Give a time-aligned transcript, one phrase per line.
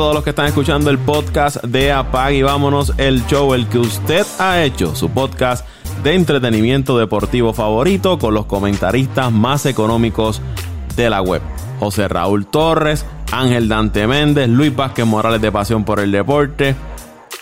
[0.00, 3.78] todos los que están escuchando el podcast de Apag y vámonos el show, el que
[3.78, 5.66] usted ha hecho, su podcast
[6.02, 10.40] de entretenimiento deportivo favorito con los comentaristas más económicos
[10.96, 11.42] de la web.
[11.80, 16.74] José Raúl Torres, Ángel Dante Méndez, Luis Vázquez Morales de Pasión por el Deporte,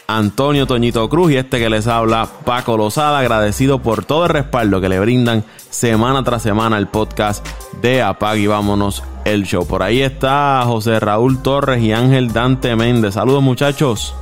[0.08, 4.80] Antonio Toñito Cruz y este que les habla, Paco Lozada, agradecido por todo el respaldo
[4.80, 7.46] que le brindan semana tras semana el podcast
[7.80, 9.66] de Apag y Vámonos el Show.
[9.66, 13.14] Por ahí está José Raúl Torres y Ángel Dante Méndez.
[13.14, 14.14] Saludos muchachos.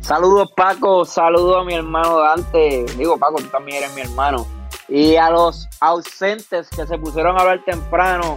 [0.00, 2.84] Saludos Paco, saludos a mi hermano Dante.
[2.96, 4.46] Digo Paco, tú también eres mi hermano.
[4.88, 8.36] Y a los ausentes que se pusieron a hablar temprano,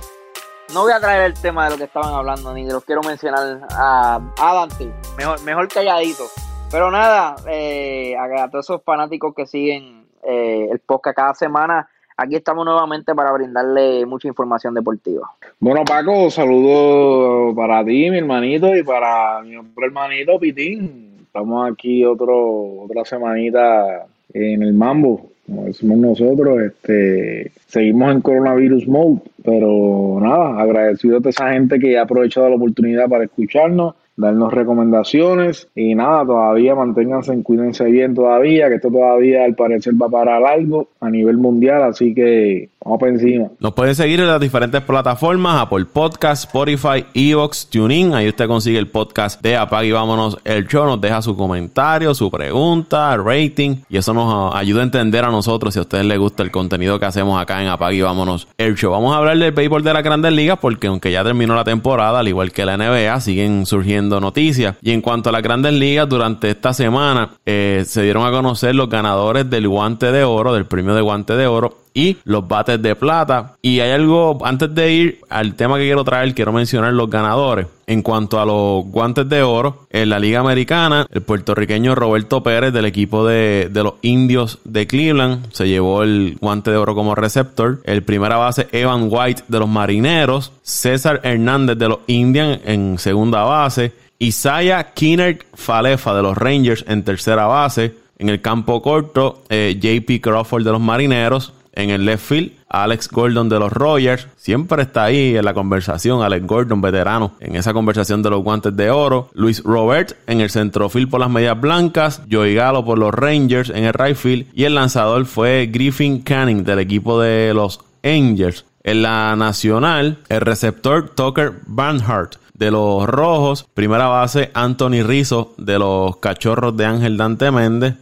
[0.74, 3.68] no voy a traer el tema de lo que estaban hablando, ni los quiero mencionar
[3.72, 6.26] a, Dante, mejor, mejor calladito.
[6.72, 12.36] Pero nada, eh, a, todos esos fanáticos que siguen eh, el podcast cada semana, aquí
[12.36, 15.30] estamos nuevamente para brindarle mucha información deportiva.
[15.60, 21.18] Bueno, Paco, saludos para ti, mi hermanito, y para mi otro hermanito, Pitín.
[21.22, 28.88] Estamos aquí otro, otra semanita en el Mambo como decimos nosotros, este, seguimos en coronavirus
[28.88, 33.96] mode, pero nada, agradecido a toda esa gente que ha aprovechado la oportunidad para escucharnos
[34.18, 40.10] darnos recomendaciones y nada, todavía manténganse, cuídense bien todavía, que esto todavía al parecer va
[40.10, 43.50] para largo a nivel mundial, así que vamos para encima.
[43.60, 48.80] Nos pueden seguir en las diferentes plataformas, Apple Podcast, Spotify, Evox, TuneIn, ahí usted consigue
[48.80, 53.78] el podcast de Apag y Vámonos el Show, nos deja su comentario, su pregunta, rating
[53.90, 57.00] y eso nos ayuda a entender a nosotros si a ustedes les gusta el contenido
[57.00, 58.92] que hacemos acá en Apag y Vámonos el Show.
[58.92, 62.20] Vamos a hablar del béisbol de la Grandes Ligas porque aunque ya terminó la temporada,
[62.20, 64.76] al igual que la NBA, siguen surgiendo noticias.
[64.82, 68.76] Y en cuanto a las grandes ligas, durante esta semana eh, se dieron a conocer
[68.76, 72.80] los ganadores del guante de oro, del premio de guante de oro y los bates
[72.82, 73.56] de plata.
[73.62, 77.68] Y hay algo, antes de ir al tema que quiero traer, quiero mencionar los ganadores.
[77.88, 82.74] En cuanto a los guantes de oro, en la Liga Americana, el puertorriqueño Roberto Pérez
[82.74, 87.16] del equipo de, de, los indios de Cleveland se llevó el guante de oro como
[87.16, 87.80] receptor.
[87.86, 90.52] El primera base Evan White de los marineros.
[90.64, 93.94] César Hernández de los Indians en segunda base.
[94.20, 97.96] Isaiah Kinnert Falefa de los Rangers en tercera base.
[98.18, 101.54] En el campo corto, eh, JP Crawford de los marineros.
[101.76, 104.28] En el left field, Alex Gordon de los Rogers.
[104.38, 106.22] Siempre está ahí en la conversación.
[106.22, 109.30] Alex Gordon, veterano, en esa conversación de los guantes de oro.
[109.34, 112.22] Luis Robert en el centrofield por las medias blancas.
[112.32, 114.48] Joey Galo por los Rangers en el right field.
[114.54, 118.66] Y el lanzador fue Griffin Canning del equipo de los Angels.
[118.84, 123.66] En la nacional, el receptor Tucker Barnhart de los Rojos.
[123.74, 127.96] Primera base, Anthony Rizzo de los Cachorros de Ángel Dante Méndez.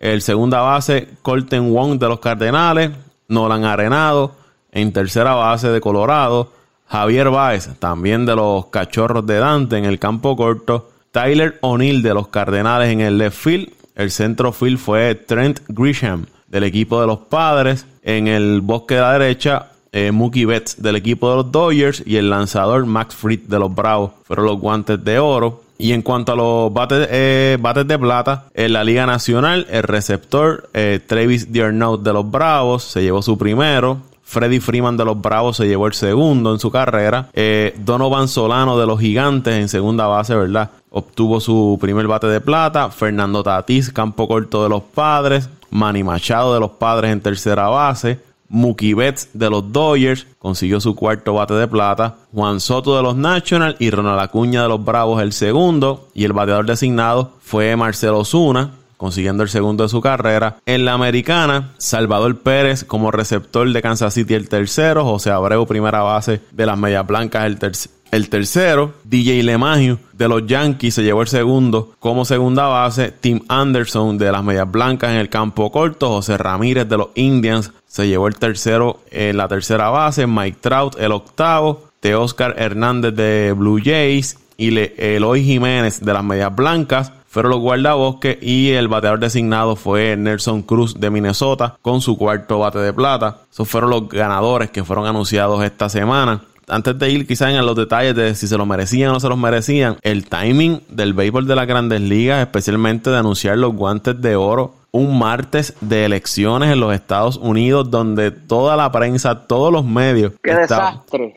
[0.00, 2.90] El segunda base, Colton Wong de los Cardenales.
[3.28, 4.32] Nolan Arenado
[4.72, 6.52] en tercera base de Colorado.
[6.86, 10.90] Javier Báez, también de los Cachorros de Dante en el campo corto.
[11.12, 13.70] Tyler O'Neill de los Cardenales en el left field.
[13.94, 17.86] El centro field fue Trent Grisham del equipo de los Padres.
[18.02, 22.02] En el bosque de la derecha, eh, Mookie Betts del equipo de los Dodgers.
[22.06, 25.62] Y el lanzador Max Fried de los Bravos fueron los guantes de oro.
[25.78, 29.84] Y en cuanto a los bates, eh, bates de plata, en la Liga Nacional, el
[29.84, 33.98] receptor eh, Travis Dearnout de los Bravos se llevó su primero.
[34.24, 37.30] Freddy Freeman de los Bravos se llevó el segundo en su carrera.
[37.32, 40.70] Eh, Donovan Solano de los Gigantes en segunda base, ¿verdad?
[40.90, 42.90] Obtuvo su primer bate de plata.
[42.90, 45.48] Fernando Tatís, campo corto de los Padres.
[45.70, 48.18] Manny Machado de los Padres en tercera base.
[48.48, 52.16] Mookie Betts de los Dodgers consiguió su cuarto bate de plata.
[52.32, 56.08] Juan Soto de los Nationals y Ronald Acuña de los Bravos el segundo.
[56.14, 60.58] Y el bateador designado fue Marcelo Zuna, consiguiendo el segundo de su carrera.
[60.66, 65.04] En la americana, Salvador Pérez como receptor de Kansas City el tercero.
[65.04, 67.94] José Abreu, primera base de las Medias Blancas el tercero.
[68.10, 73.12] El tercero, DJ LeMahieu de los Yankees se llevó el segundo como segunda base.
[73.12, 76.08] Tim Anderson de las Medias Blancas en el campo corto.
[76.08, 80.26] José Ramírez de los Indians se llevó el tercero en la tercera base.
[80.26, 81.88] Mike Trout el octavo.
[82.00, 87.60] De Oscar Hernández de Blue Jays y Eloy Jiménez de las Medias Blancas fueron los
[87.60, 92.92] guardabosques y el bateador designado fue Nelson Cruz de Minnesota con su cuarto bate de
[92.92, 93.38] plata.
[93.52, 97.76] Esos fueron los ganadores que fueron anunciados esta semana antes de ir quizás en los
[97.76, 101.46] detalles de si se lo merecían o no se los merecían, el timing del béisbol
[101.46, 106.72] de las grandes ligas, especialmente de anunciar los guantes de oro un martes de elecciones
[106.72, 110.32] en los Estados Unidos donde toda la prensa, todos los medios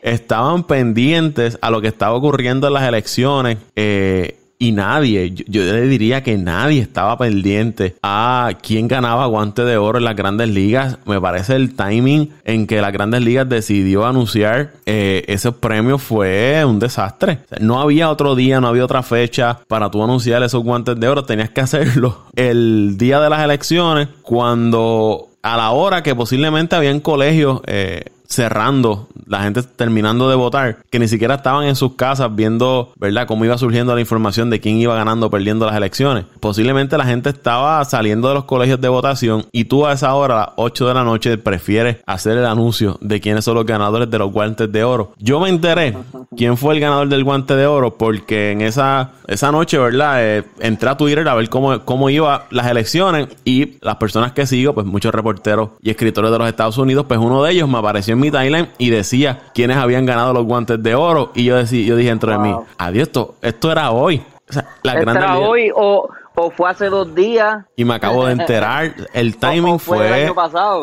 [0.02, 3.58] estaban pendientes a lo que estaba ocurriendo en las elecciones.
[3.76, 9.76] Eh, y nadie, yo, le diría que nadie estaba pendiente a quién ganaba guante de
[9.76, 10.98] oro en las grandes ligas.
[11.04, 16.64] Me parece el timing en que las grandes ligas decidió anunciar eh, esos premios fue
[16.64, 17.40] un desastre.
[17.58, 21.24] no había otro día, no había otra fecha para tú anunciar esos guantes de oro.
[21.24, 26.90] Tenías que hacerlo el día de las elecciones cuando a la hora que posiblemente había
[26.90, 31.94] en colegios eh, cerrando, la gente terminando de votar, que ni siquiera estaban en sus
[31.94, 35.76] casas viendo, ¿verdad?, cómo iba surgiendo la información de quién iba ganando o perdiendo las
[35.76, 36.24] elecciones.
[36.40, 40.34] Posiblemente la gente estaba saliendo de los colegios de votación y tú a esa hora,
[40.34, 44.10] a las 8 de la noche, prefieres hacer el anuncio de quiénes son los ganadores
[44.10, 45.12] de los guantes de oro.
[45.18, 45.96] Yo me enteré
[46.36, 50.44] quién fue el ganador del guante de oro porque en esa, esa noche, ¿verdad?, eh,
[50.60, 54.72] entré a Twitter a ver cómo, cómo iban las elecciones y las personas que sigo,
[54.72, 58.14] pues muchos reporteros y escritores de los Estados Unidos, pues uno de ellos me apareció
[58.14, 61.32] en mi timeline y decía quiénes habían ganado los guantes de oro.
[61.34, 64.22] Y yo, decía, yo dije dentro de mí, adiós, esto, esto era hoy.
[64.48, 67.64] O sea, la era hoy o o fue hace dos días.
[67.76, 70.32] Y me acabo de enterar, el timing fue,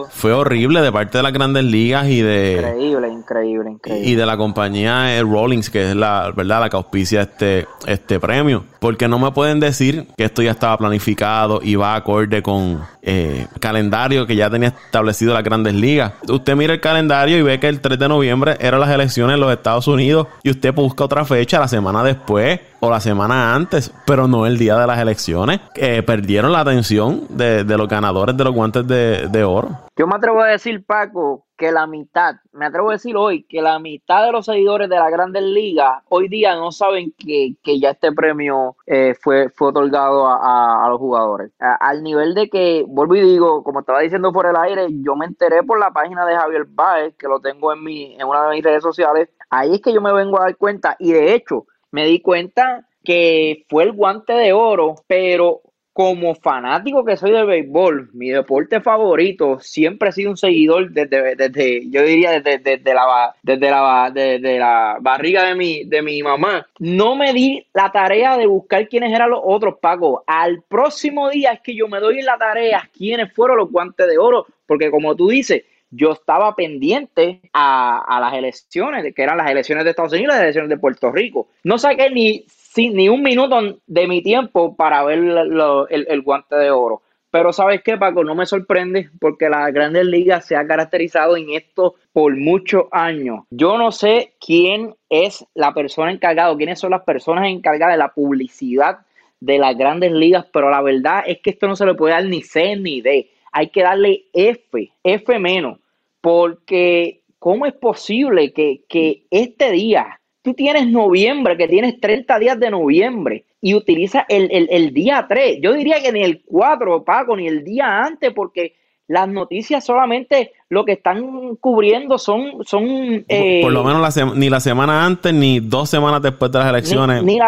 [0.09, 2.57] fue, horrible de parte de las grandes ligas y de...
[2.57, 4.09] Increíble, increíble, increíble.
[4.09, 6.61] Y de la compañía eh, Rollins, que es la, ¿verdad?
[6.61, 8.65] la que auspicia este, este premio.
[8.79, 13.47] Porque no me pueden decir que esto ya estaba planificado y va acorde con eh,
[13.59, 16.13] calendario que ya tenía establecido las grandes ligas.
[16.27, 19.41] Usted mira el calendario y ve que el 3 de noviembre eran las elecciones en
[19.41, 23.93] los Estados Unidos y usted busca otra fecha la semana después o la semana antes,
[24.05, 25.59] pero no el día de las elecciones.
[25.73, 29.69] que perdieron la atención de, los ganadores de los guantes de, oro.
[29.95, 33.61] Yo me atrevo a decir, Paco, que la mitad, me atrevo a decir hoy, que
[33.61, 37.91] la mitad de los seguidores de la Grandes Ligas hoy día no saben que, ya
[37.91, 41.51] este premio eh, fue, fue otorgado a, los jugadores.
[41.59, 45.25] al nivel de que, vuelvo y digo, como estaba diciendo por el aire, yo me
[45.25, 48.55] enteré por la página de Javier Baez, que lo tengo en, mi, en una de
[48.55, 49.29] mis redes sociales.
[49.49, 52.87] Ahí es que yo me vengo a dar cuenta, y de hecho, me di cuenta
[53.03, 55.61] que fue el guante de oro, pero
[55.99, 61.35] como fanático que soy del béisbol, mi deporte favorito, siempre he sido un seguidor desde,
[61.35, 66.23] desde yo diría desde, desde la, desde, la, desde la barriga de mi, de mi
[66.23, 66.65] mamá.
[66.79, 70.23] No me di la tarea de buscar quiénes eran los otros, Paco.
[70.25, 74.17] Al próximo día es que yo me doy la tarea quiénes fueron los guantes de
[74.17, 79.83] oro, porque como tú dices, yo estaba pendiente a, las elecciones, que eran las elecciones
[79.83, 81.47] de Estados Unidos y las elecciones de Puerto Rico.
[81.63, 82.45] No saqué ni,
[82.75, 87.01] ni un minuto de mi tiempo para ver el, guante de oro.
[87.31, 91.51] Pero sabes qué, Paco, no me sorprende porque la Grandes Ligas se ha caracterizado en
[91.51, 93.45] esto por muchos años.
[93.51, 98.13] Yo no sé quién es la persona encargada, quiénes son las personas encargadas de la
[98.13, 98.99] publicidad
[99.39, 102.25] de las Grandes Ligas, pero la verdad es que esto no se le puede dar
[102.25, 105.79] ni C ni D hay que darle F, F menos,
[106.21, 112.71] porque ¿cómo es posible que, este día, tú tienes noviembre, que tienes 30 días de
[112.71, 115.59] noviembre y utilizas el, día 3?
[115.61, 118.75] Yo diría que ni el 4, Paco, ni el día antes, porque
[119.07, 122.63] las noticias solamente lo que están cubriendo son...
[122.63, 126.69] son por, lo eh, menos ni la semana antes ni dos semanas después de las
[126.69, 127.23] elecciones.
[127.23, 127.39] Ni, ni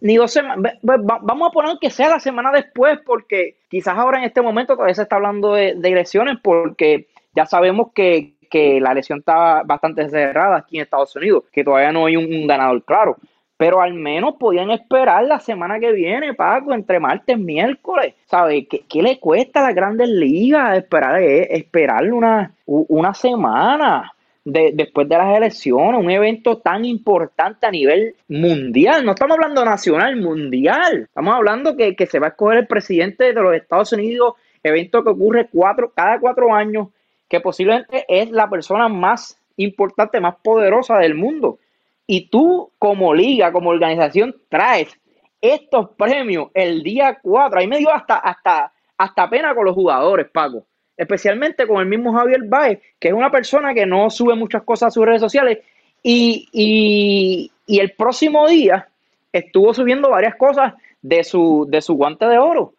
[0.00, 4.42] dos semanas, vamos a poner que sea la semana después, porque quizás ahora en este
[4.42, 10.08] momento todavía se está hablando de, elecciones, porque ya sabemos que, la elección está bastante
[10.08, 13.16] cerrada aquí en Estados Unidos, que todavía no hay un, ganador claro.
[13.58, 18.14] Pero al menos podían esperar la semana que viene, Paco, entre martes y miércoles.
[18.24, 18.66] ¿Sabes?
[18.68, 24.12] ¿Qué, le cuesta a las grandes ligas esperar, eh, esperar una, una semana?
[24.52, 29.04] Después de las elecciones, un evento tan importante a nivel mundial.
[29.04, 31.02] No estamos hablando nacional, mundial.
[31.02, 35.10] Estamos hablando que, se va a escoger el presidente de los Estados Unidos, evento que
[35.10, 36.88] ocurre cuatro, cada cuatro años,
[37.28, 41.58] que posiblemente es la persona más importante, más poderosa del mundo.
[42.06, 44.98] Y tú como liga, como organización, traes
[45.40, 47.60] estos premios el día 4.
[47.60, 50.64] Ahí me dio hasta, hasta, hasta pena con los jugadores, Paco
[50.98, 54.88] especialmente con el mismo Javier Baez, que es una persona que no sube muchas cosas
[54.88, 55.58] a sus redes sociales
[56.02, 58.88] y, el próximo día
[59.32, 62.74] estuvo subiendo varias cosas de su, de su guante de oro,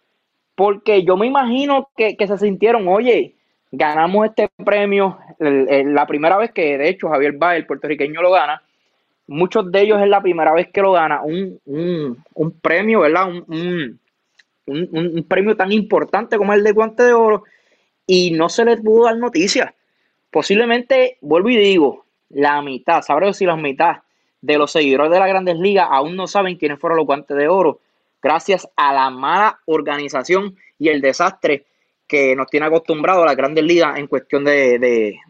[0.56, 3.36] porque yo me imagino que, se sintieron, oye,
[3.72, 8.62] ganamos este premio, la primera vez que de hecho Javier Baez, el puertorriqueño, lo gana,
[9.28, 13.30] muchos de ellos es la primera vez que lo gana, un, un, premio, ¿verdad?
[13.30, 14.00] Un,
[14.66, 17.44] un, premio tan importante como el de guante de oro
[18.12, 19.72] y no se les pudo dar noticias.
[20.32, 23.98] Posiblemente, vuelvo y digo, la mitad, sabré si la mitad
[24.42, 27.48] de los seguidores de las grandes ligas aún no saben quiénes fueron los guantes de
[27.48, 27.82] oro,
[28.20, 31.66] gracias a la mala organización y el desastre
[32.08, 34.80] que nos tiene acostumbrado a las grandes ligas en cuestión de,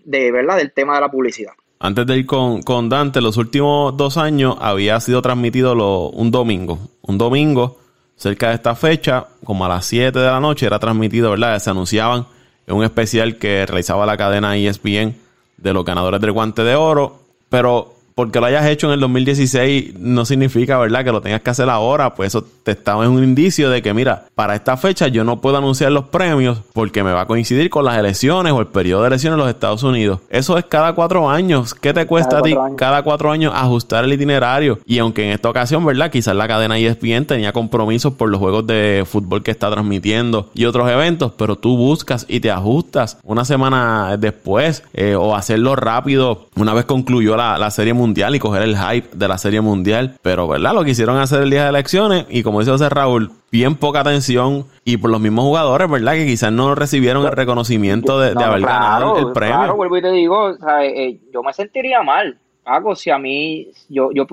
[0.05, 1.51] de, verdad del tema de la publicidad.
[1.81, 5.73] Antes de ir con, con, Dante, los últimos dos años había sido transmitido
[6.11, 7.77] un domingo, un domingo,
[8.15, 11.59] cerca de esta fecha, como a las 7 de la noche, era transmitido, ¿verdad?
[11.59, 12.25] Se anunciaban
[12.69, 15.15] un especial que realizaba la cadena ESPN
[15.57, 19.97] de los ganadores del guante de oro, pero porque lo hayas hecho en el 2016
[19.97, 22.15] no significa, ¿verdad?, que lo tengas que hacer ahora.
[22.15, 25.39] Pues eso te está en un indicio de que, mira, para esta fecha yo no
[25.39, 29.03] puedo anunciar los premios porque me va a coincidir con las elecciones o el periodo
[29.03, 30.19] de elecciones en los Estados Unidos.
[30.29, 31.73] Eso es cada cuatro años.
[31.73, 34.79] ¿Qué te cuesta a ti cada cuatro años ajustar el itinerario?
[34.85, 38.67] Y aunque en esta ocasión, ¿verdad?, quizás la cadena ESPN tenía compromisos por los juegos
[38.67, 43.45] de fútbol que está transmitiendo y otros eventos, pero tú buscas y te ajustas una
[43.45, 48.39] semana después eh, o hacerlo rápido una vez concluyó la, la serie mundial mundial y
[48.39, 50.17] coger el hype de la serie mundial.
[50.23, 50.73] Pero, ¿verdad?
[50.73, 54.65] Lo quisieron hacer el día de elecciones y como dice José Raúl, bien poca atención
[54.83, 56.13] y por los mismos jugadores, ¿verdad?
[56.13, 59.57] Que quizás no recibieron el reconocimiento de, haber ganado el premio.
[59.57, 60.51] Claro, vuelvo y te digo,
[60.81, 62.37] eh, yo me sentiría mal.
[62.63, 64.27] Paco, si a mí, yo, yo,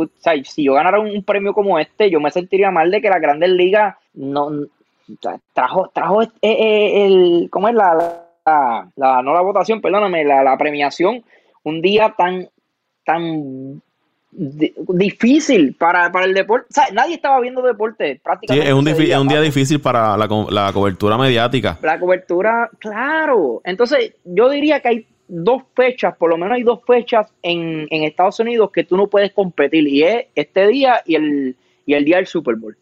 [0.44, 3.50] si yo ganara un premio como este, yo me sentiría mal de que la Grandes
[3.50, 4.50] Ligas no
[5.54, 10.58] trajo, trajo eh, eh, el, ¿cómo es la, la, no la votación, perdóname, la, la
[10.58, 11.24] premiación
[11.66, 12.48] un día tan
[13.06, 13.80] tan
[14.32, 16.66] difícil para, el deporte.
[16.92, 18.68] nadie estaba viendo deporte prácticamente.
[18.68, 21.78] es un, es un día difícil para la, la, cobertura mediática.
[21.82, 23.62] La cobertura, claro.
[23.64, 28.38] Entonces, yo diría que hay dos fechas, por lo menos hay dos fechas en, Estados
[28.40, 32.16] Unidos que tú no puedes competir, y es este día y el, y el día
[32.16, 32.76] del Super Bowl.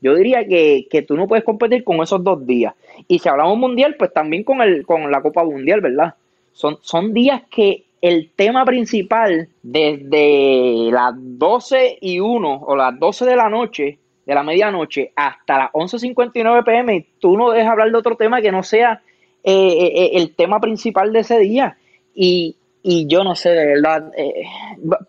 [0.00, 2.74] Yo diría que, que tú no puedes competir con esos dos días.
[3.08, 6.14] Y si hablamos mundial, pues también con, el, con la Copa Mundial, ¿verdad?
[6.52, 13.24] Son, son días que el tema principal desde las 12 y 1 o las 12
[13.24, 17.96] de la noche, de la medianoche, hasta las 11.59 pm, tú no dejas hablar de
[17.96, 19.00] otro tema que no sea
[19.42, 21.78] eh, eh, eh, el tema principal de ese día.
[22.14, 24.12] Y, yo no sé, de verdad.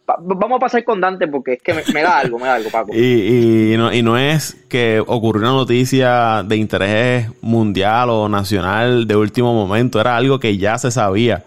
[0.07, 2.93] vamos a pasar con Dante porque es que me, da algo, me da algo, Paco.
[2.95, 9.05] Y, y, no, y no es que ocurrió una noticia de interés mundial o nacional
[9.05, 11.43] de último momento, era algo que ya se sabía.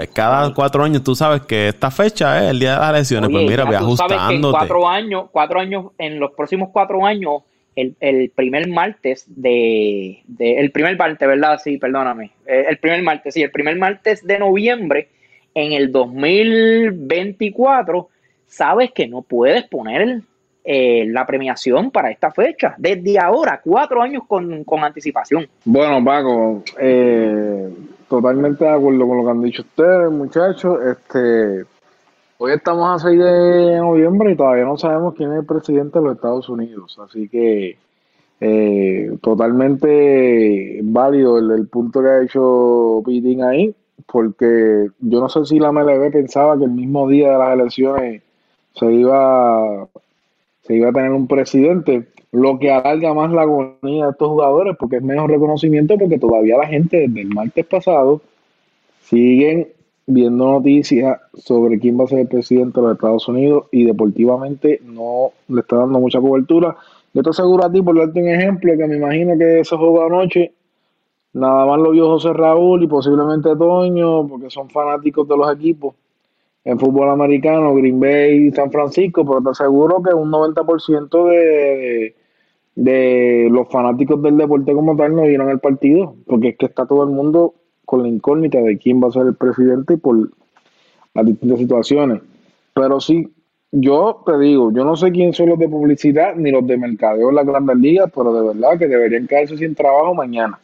[0.00, 3.30] Sea, cada cuatro años tú sabes que esta fecha es el día de las elecciones.
[3.30, 4.34] pues mira, voy ajustándote.
[4.34, 7.42] en cuatro años, cuatro años, en los próximos cuatro años,
[7.76, 11.60] el, el primer martes de, de, El primer martes, ¿verdad?
[11.62, 12.32] Sí, perdóname.
[12.46, 15.08] Eh, el primer martes, sí, el primer martes de noviembre
[15.54, 18.08] en el 2024,
[18.46, 20.20] sabes que no puedes poner
[20.64, 22.74] eh, la premiación para esta fecha.
[22.76, 25.48] Desde ahora, cuatro años con, con anticipación.
[25.64, 27.68] Bueno, Paco, eh
[28.10, 30.80] totalmente de acuerdo con lo que han dicho ustedes, muchachos.
[30.84, 31.64] Este,
[32.38, 36.04] hoy estamos a 6 de noviembre y todavía no sabemos quién es el presidente de
[36.04, 36.98] los Estados Unidos.
[36.98, 37.78] Así que
[38.40, 43.72] eh, totalmente válido el, punto que ha hecho Pitín ahí,
[44.10, 48.22] porque yo no sé si la MLB pensaba que el mismo día de las elecciones
[48.74, 49.86] se iba,
[50.62, 54.76] se iba a tener un presidente lo que alarga más la agonía de estos jugadores
[54.78, 58.20] porque es menos reconocimiento porque todavía la gente desde el martes pasado
[59.00, 59.68] siguen
[60.06, 64.80] viendo noticias sobre quién va a ser el presidente de los Estados Unidos y deportivamente
[64.84, 66.76] no le está dando mucha cobertura.
[67.12, 70.04] Yo te aseguro a ti, por darte un ejemplo, que me imagino que ese juego
[70.04, 70.52] anoche
[71.32, 75.94] nada más lo vio José Raúl y posiblemente Toño, porque son fanáticos de los equipos
[76.64, 81.36] en fútbol americano, Green Bay y San Francisco, pero te aseguro que un 90% de,
[81.36, 82.14] de
[82.76, 87.04] los fanáticos del deporte como tal no vieron el partido, porque es que está todo
[87.04, 90.30] el mundo con la incógnita de quién va a ser el presidente por
[91.14, 92.22] las distintas situaciones.
[92.72, 93.28] Pero sí,
[93.72, 97.30] yo te digo, yo no sé quién son los de publicidad ni los de mercadeo
[97.30, 100.58] en las grandes ligas, pero de verdad que deberían quedarse sin trabajo mañana.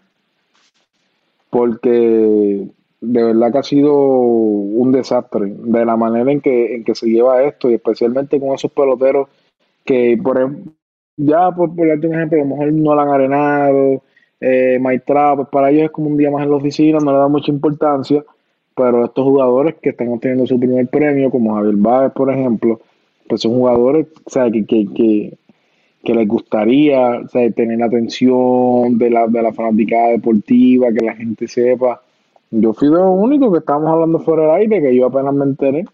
[1.51, 2.69] Porque
[3.01, 7.07] de verdad que ha sido un desastre de la manera en que, en que se
[7.07, 9.29] lleva esto y especialmente con esos peloteros
[9.85, 10.39] que, por
[11.17, 14.03] ya por, por darte un ejemplo, a lo mejor no la han arenado,
[14.41, 17.29] eh, pues para ellos es como un día más en la oficina, no le da
[17.29, 18.25] mucha importancia,
[18.75, 22.81] pero estos jugadores que están obteniendo su primer premio, como Javier Báez, por ejemplo,
[23.29, 25.39] pues son jugadores o que, que,
[26.05, 27.23] que, les gustaría
[27.55, 32.03] tener la atención de la, de la fanaticada deportiva, que la gente sepa.
[32.51, 35.45] Yo fui de lo único que estábamos hablando fuera del aire, que yo apenas me
[35.45, 35.85] enteré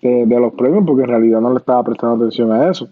[0.00, 2.88] de, de los premios, porque en realidad no le estaba prestando atención a eso.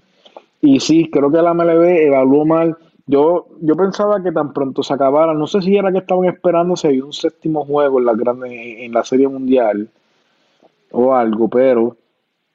[0.60, 2.76] Y sí, creo que la MLB evaluó mal.
[3.06, 6.76] Yo, yo pensaba que tan pronto se acabara, no sé si era que estaban esperando
[6.76, 9.88] si había un séptimo juego en la grande, en la serie mundial
[10.92, 11.96] o algo, pero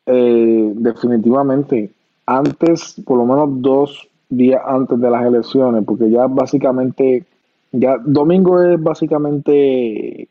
[0.06, 1.92] eh, definitivamente
[2.26, 7.26] antes, por lo menos dos días antes de las elecciones, porque ya básicamente,
[7.72, 10.28] ya domingo es básicamente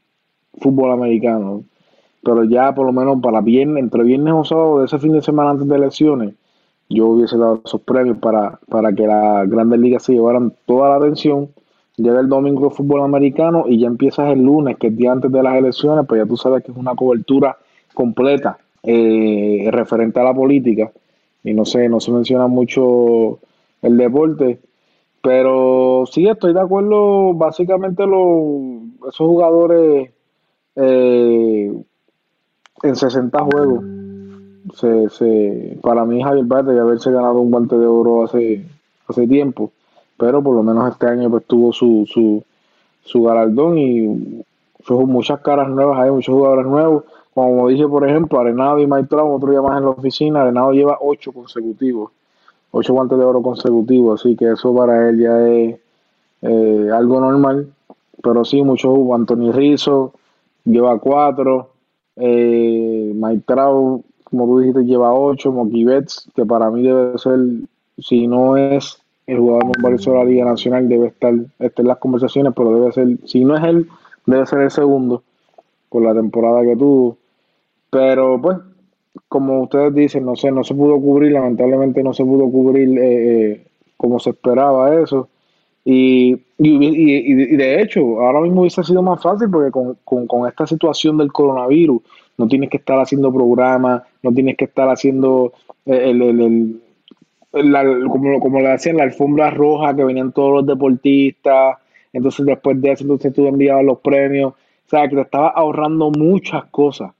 [0.59, 1.64] fútbol americano,
[2.23, 5.23] pero ya por lo menos para viernes, entre viernes o sábado de ese fin de
[5.23, 6.35] semana antes de elecciones,
[6.88, 10.97] yo hubiese dado esos premios para, para que las grandes ligas se llevaran toda la
[10.97, 11.49] atención.
[11.97, 15.31] Llega el domingo de fútbol americano y ya empiezas el lunes, que es día antes
[15.31, 17.57] de las elecciones, pues ya tú sabes que es una cobertura
[17.95, 20.91] completa eh, referente a la política.
[21.43, 23.38] Y no sé, no se menciona mucho
[23.83, 24.61] el deporte.
[25.23, 27.33] Pero sí, estoy de acuerdo.
[27.33, 30.11] Básicamente, los, esos jugadores
[30.76, 31.73] eh,
[32.83, 33.94] en 60 juegos
[34.73, 38.64] se, se, para mí Javier Bate de haberse ganado un guante de oro hace,
[39.06, 39.73] hace tiempo,
[40.16, 42.42] pero por lo menos este año pues tuvo su, su,
[43.02, 44.42] su galardón y
[44.88, 47.04] muchas caras nuevas, hay muchos jugadores nuevos.
[47.35, 50.99] Como dije, por ejemplo, Arenado y Maitrao, otro día más en la oficina, Arenado lleva
[51.00, 52.12] ocho consecutivos,
[52.71, 55.80] ocho guantes de oro consecutivos, así que eso para él ya es
[56.42, 57.73] eh, algo normal.
[58.23, 60.12] Pero sí, muchos, Anthony Rizzo
[60.64, 61.71] lleva cuatro,
[62.16, 64.02] eh, Maitrao
[64.35, 65.87] como tú dijiste, lleva 8, Moki
[66.35, 67.38] que para mí debe ser,
[67.99, 71.99] si no es el jugador más valioso de la Liga Nacional, debe estar, en las
[71.99, 73.87] conversaciones, pero debe ser, si no es él,
[74.26, 75.23] debe ser el segundo
[75.88, 77.17] por la temporada que tuvo.
[77.91, 78.59] Pero pues,
[79.29, 83.53] como ustedes dicen, no sé, no se pudo cubrir, lamentablemente no se pudo cubrir eh,
[83.53, 85.29] eh, como se esperaba eso.
[85.85, 91.19] Y, y, de hecho, ahora mismo hubiese sido más fácil porque con, con esta situación
[91.19, 92.03] del coronavirus,
[92.37, 95.53] no tienes que estar haciendo programas, no tienes que estar haciendo
[95.87, 96.81] eh, el, el,
[97.53, 101.79] el, como, como le hacían la alfombra roja que venían todos los deportistas,
[102.12, 106.11] entonces después de eso entonces tú enviabas los premios, o sea que te estabas ahorrando
[106.11, 107.12] muchas cosas,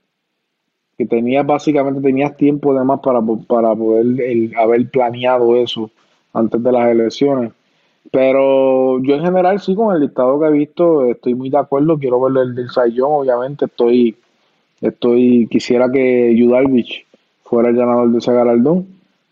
[0.97, 5.91] que tenías básicamente, tenías tiempo además para, para poder haber planeado eso
[6.33, 7.51] antes de las elecciones.
[8.11, 11.97] Pero yo en general sí, con el listado que he visto, estoy muy de acuerdo.
[11.97, 13.65] Quiero ver el del Sayón, obviamente.
[13.65, 14.15] Estoy
[14.81, 17.05] Estoy, quisiera que Judalvich
[17.43, 18.87] fuera el ganador de ese galardón,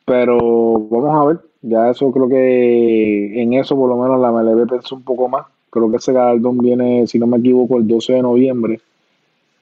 [0.05, 1.39] pero vamos a ver.
[1.61, 5.45] Ya eso creo que en eso por lo menos la MLB pensó un poco más.
[5.69, 8.81] Creo que ese galardón viene, si no me equivoco, el 12 de noviembre,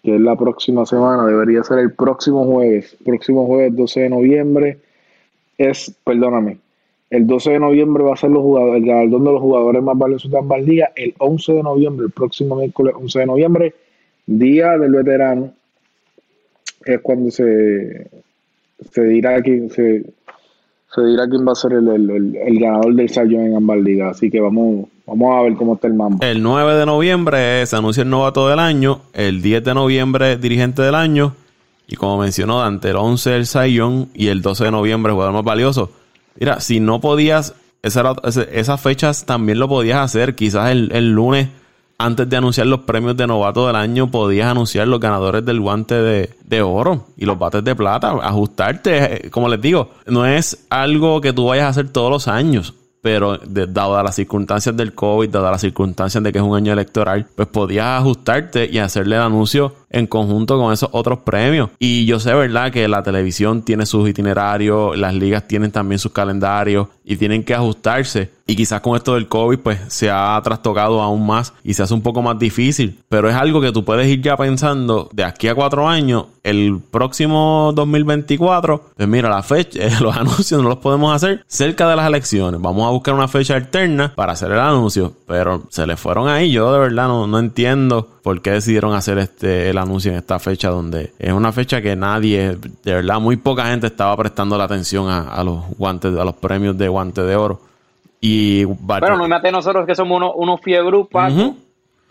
[0.03, 2.97] que es la próxima semana, debería ser el próximo jueves.
[3.05, 4.77] Próximo jueves 12 de noviembre
[5.57, 6.57] es, perdóname,
[7.11, 9.97] el 12 de noviembre va a ser los jugadores, el galardón de los jugadores más
[9.97, 10.91] valiosos de ambas ligas.
[10.95, 13.75] El 11 de noviembre, el próximo miércoles 11 de noviembre,
[14.25, 15.51] Día del Veterano,
[16.85, 18.09] es cuando se,
[18.91, 20.03] se dirá quién se,
[20.93, 24.17] se dirá quién va a ser el, el, ganador del Sayón en ambas ligas.
[24.17, 26.23] Así que vamos, vamos a ver cómo está el mambo.
[26.25, 29.01] El 9 de noviembre se anuncia el novato del año.
[29.13, 31.35] El 10 de noviembre, dirigente del año.
[31.87, 35.43] Y como mencionó Dante, el 11 el Sayón y el 12 de noviembre, jugador más
[35.43, 35.91] valioso.
[36.39, 40.35] Mira, si no podías, esas fechas también lo podías hacer.
[40.35, 41.49] Quizás el, el lunes
[42.05, 45.95] antes de anunciar los premios de novato del año, podías anunciar los ganadores del guante
[45.95, 48.11] de, oro y los bates de plata.
[48.21, 52.73] Ajustarte, como les digo, no es algo que tú vayas a hacer todos los años.
[53.01, 57.25] Pero dado las circunstancias del COVID, dado las circunstancias de que es un año electoral,
[57.35, 61.69] pues podías ajustarte y hacerle el anuncio en conjunto con esos otros premios.
[61.79, 66.11] Y yo sé, ¿verdad?, que la televisión tiene sus itinerarios, las ligas tienen también sus
[66.11, 68.29] calendarios y tienen que ajustarse.
[68.47, 71.93] Y quizás con esto del COVID, pues se ha trastocado aún más y se hace
[71.93, 72.99] un poco más difícil.
[73.07, 76.81] Pero es algo que tú puedes ir ya pensando de aquí a cuatro años, el
[76.89, 82.07] próximo 2024, pues mira, la fecha, los anuncios no los podemos hacer cerca de las
[82.07, 82.59] elecciones.
[82.59, 85.13] Vamos a buscar una fecha alterna para hacer el anuncio.
[85.27, 86.51] Pero se le fueron ahí.
[86.51, 90.39] Yo de verdad no, no entiendo por qué decidieron hacer este el anuncio en esta
[90.39, 94.65] fecha donde es una fecha que nadie, de verdad, muy poca gente estaba prestando la
[94.65, 97.59] atención a, los guantes, a los premios de guante de oro.
[98.19, 100.97] Y bueno, no imagínate nosotros que somos unos, unos fiebre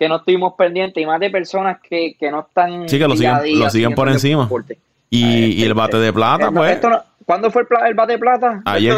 [0.00, 2.88] que no estuvimos pendientes y más de personas que, no están.
[2.88, 4.48] Sí, que lo siguen, lo siguen por encima.
[5.10, 6.80] Y, el bate de plata, pues.
[7.26, 8.62] ¿Cuándo fue el, bate de plata?
[8.64, 8.96] Ayer.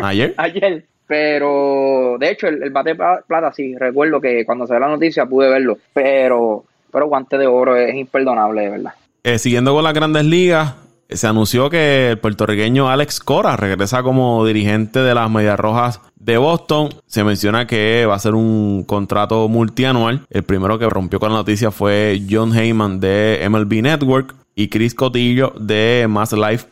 [0.00, 0.34] Ayer.
[0.36, 0.86] Ayer.
[1.08, 5.26] Pero, de hecho, el, bate de plata, sí, recuerdo que cuando se ve la noticia
[5.26, 5.76] pude verlo.
[5.92, 8.92] Pero, pero guante de oro es imperdonable, de verdad.
[9.24, 10.74] Eh, siguiendo con las grandes ligas,
[11.10, 16.36] se anunció que el puertorriqueño Alex Cora regresa como dirigente de las Medias Rojas de
[16.36, 16.90] Boston.
[17.06, 20.26] Se menciona que va a ser un contrato multianual.
[20.28, 24.94] El primero que rompió con la noticia fue John Heyman de MLB Network y Chris
[24.94, 26.66] Cotillo de Mass Life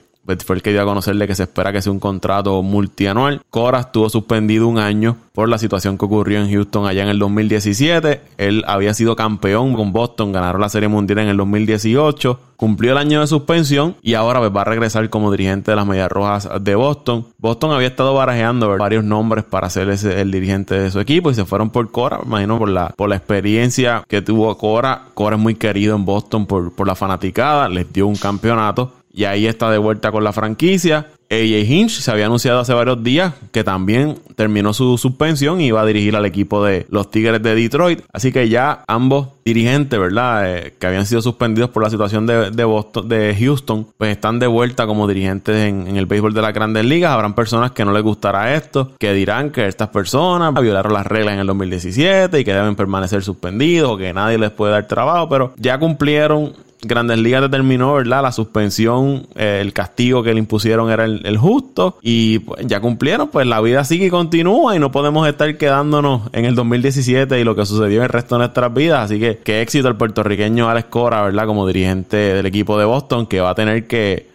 [0.44, 3.42] fue el que dio a conocerle que se espera que sea un contrato multianual.
[3.50, 7.18] Cora estuvo suspendido un año por la situación que ocurrió en Houston allá en el
[7.18, 8.20] 2017.
[8.38, 12.40] Él había sido campeón con Boston, ganaron la Serie Mundial en el 2018.
[12.56, 15.86] Cumplió el año de suspensión y ahora pues, va a regresar como dirigente de las
[15.86, 17.26] Medias Rojas de Boston.
[17.36, 21.34] Boston había estado barajeando varios nombres para ser ese, el dirigente de su equipo y
[21.34, 25.08] se fueron por Cora, imagino por la, por la experiencia que tuvo Cora.
[25.12, 29.24] Cora es muy querido en Boston por, por la fanaticada, les dio un campeonato y
[29.24, 31.06] ahí está de vuelta con la franquicia.
[31.28, 35.80] AJ Hinch se había anunciado hace varios días que también terminó su suspensión y iba
[35.80, 38.02] a dirigir al equipo de los Tigres de Detroit.
[38.12, 40.56] Así que ya ambos dirigentes, ¿verdad?
[40.56, 44.46] Eh, que habían sido suspendidos por la situación de, Boston, de Houston, pues están de
[44.46, 47.10] vuelta como dirigentes en, el béisbol de las grandes ligas.
[47.10, 51.34] Habrán personas que no les gustará esto, que dirán que estas personas violaron las reglas
[51.34, 55.28] en el 2017 y que deben permanecer suspendidos o que nadie les puede dar trabajo,
[55.28, 58.22] pero ya cumplieron Grandes Ligas determinó, ¿verdad?
[58.22, 63.28] La suspensión, eh, el castigo que le impusieron era el, justo y pues, ya cumplieron,
[63.28, 67.44] pues la vida sigue y continúa y no podemos estar quedándonos en el 2017 y
[67.44, 69.06] lo que sucedió en el resto de nuestras vidas.
[69.06, 71.46] Así que qué éxito el puertorriqueño Alex Cora, ¿verdad?
[71.46, 74.28] Como dirigente del equipo de Boston que va a tener que,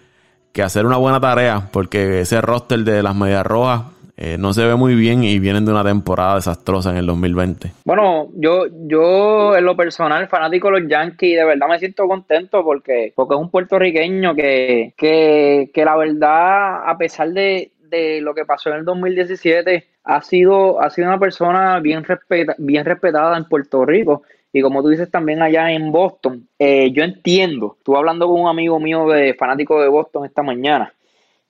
[0.52, 3.84] que hacer una buena tarea porque ese roster de las Medias Rojas
[4.24, 7.72] eh, no se ve muy bien y vienen de una temporada desastrosa en el 2020.
[7.86, 12.64] Bueno, yo, yo en lo personal, fanático de los Yankees, de verdad me siento contento
[12.64, 18.36] porque, porque es un puertorriqueño que, que, que la verdad, a pesar de, de lo
[18.36, 23.36] que pasó en el 2017, ha sido, ha sido una persona bien, respeta, bien respetada
[23.36, 24.22] en Puerto Rico.
[24.54, 28.50] Y como tú dices también allá en Boston, eh, yo entiendo, estuve hablando con un
[28.50, 30.94] amigo mío de fanático de Boston esta mañana,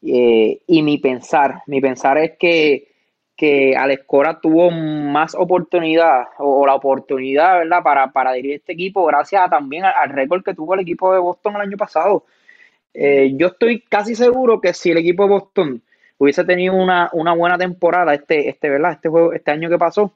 [0.04, 2.88] eh, y mi pensar, mi pensar es que,
[3.36, 7.84] que Alex Cora tuvo más oportunidad o, la oportunidad, ¿verdad?
[7.84, 11.56] Para, para dirigir este equipo gracias también al, récord que tuvo el equipo de Boston
[11.56, 12.26] el año pasado.
[12.94, 15.82] Eh, yo estoy casi seguro que si el equipo de Boston
[16.18, 18.94] hubiese tenido una, buena temporada este, este, ¿verdad?
[18.94, 20.14] Este, juego, este año que pasó,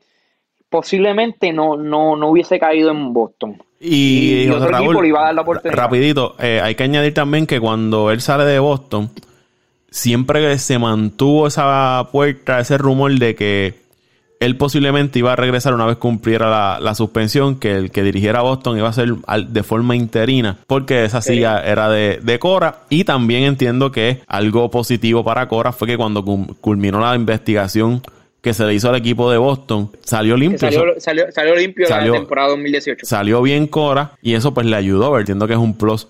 [0.69, 3.61] posiblemente no, no, no hubiese caído en Boston.
[3.79, 5.77] Y, otro equipo le iba a dar la oportunidad.
[5.77, 9.09] Rapidito, eh, hay que añadir también que cuando él sale de Boston,
[9.95, 13.75] siempre se mantuvo esa puerta, ese rumor de que
[14.41, 18.77] él posiblemente iba a regresar una vez cumpliera la, suspensión, que el que dirigiera Boston
[18.77, 22.79] iba a ser de forma interina, porque esa silla era de, Cora.
[22.89, 26.25] Y también entiendo que algo positivo para Cora fue que cuando
[26.59, 28.01] culminó la investigación
[28.41, 30.59] que se le hizo al equipo de Boston, salió limpio.
[30.99, 33.05] Salió, limpio la temporada 2018.
[33.05, 36.07] Salió bien Cora y eso pues le ayudó, entiendo que es un plus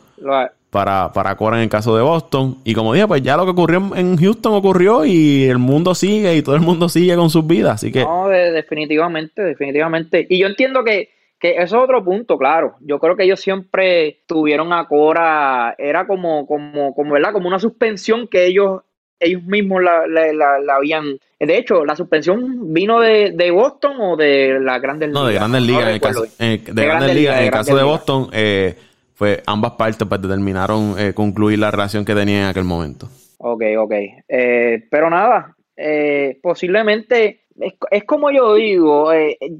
[0.75, 2.57] para, para Cora en el caso de Boston.
[2.65, 6.35] Y como dije, pues ya lo que ocurrió en Houston ocurrió y el mundo sigue
[6.35, 7.75] y todo el mundo sigue con sus vidas.
[7.75, 8.03] Así que.
[8.03, 10.27] No, definitivamente, definitivamente.
[10.29, 12.75] Y yo entiendo que, que eso es otro punto, claro.
[12.81, 17.31] Yo creo que ellos siempre tuvieron a Cora, era como, como, como, ¿verdad?
[17.31, 18.81] Como una suspensión que ellos
[19.17, 21.17] ellos mismos la, la, habían.
[21.39, 25.23] De hecho, la suspensión vino de, de Boston o de las grandes ligas.
[25.23, 25.83] No, de grandes ligas.
[25.83, 27.37] en el caso, de, grandes ligas.
[27.37, 28.75] En el caso de Boston, eh,
[29.15, 33.07] fue ambas partes pues, determinaron eh, concluir la relación que tenían en aquel momento.
[33.37, 33.93] Ok, ok.
[34.27, 37.45] Eh, pero nada, eh, posiblemente
[37.89, 39.11] es, como yo digo,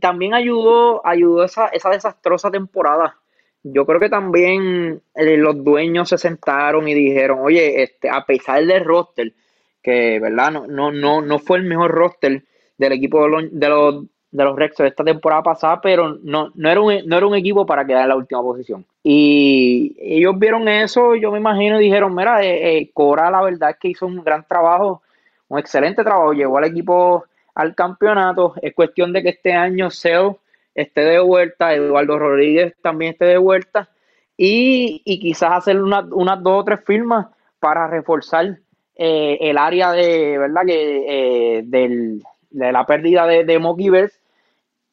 [0.01, 3.17] también ayudó, ayudó esa, esa desastrosa temporada.
[3.63, 8.83] Yo creo que también los dueños se sentaron y dijeron, oye, este, a pesar del
[8.83, 9.33] roster,
[9.81, 12.43] que verdad no, no, no, no fue el mejor roster
[12.77, 14.05] del equipo de los, de los
[14.35, 17.35] de los Rex de esta temporada pasada, pero no, no, era un, no era un
[17.35, 18.85] equipo para quedar en la última posición.
[19.01, 23.69] Y ellos vieron eso, yo me imagino, y dijeron, mira, eh, eh, Cora la verdad
[23.71, 25.01] es que hizo un gran trabajo,
[25.47, 30.39] un excelente trabajo, llegó al equipo al campeonato, es cuestión de que este año Seo
[30.73, 33.87] esté de vuelta, Eduardo Rodríguez también esté de vuelta,
[34.35, 37.27] y, quizás hacer unas dos o tres firmas
[37.61, 38.57] para reforzar
[38.97, 40.63] eh, el área de, ¿verdad?
[40.65, 43.59] Que, del, de la pérdida de, de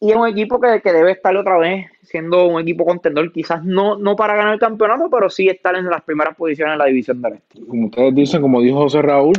[0.03, 3.97] y es un equipo que, debe estar otra vez siendo un equipo contendor, quizás no,
[3.97, 7.23] no para ganar el campeonato, pero sí estar en las primeras posiciones en la división
[7.23, 7.61] del este.
[7.65, 9.35] Como ustedes dicen, como dijo José Raúl,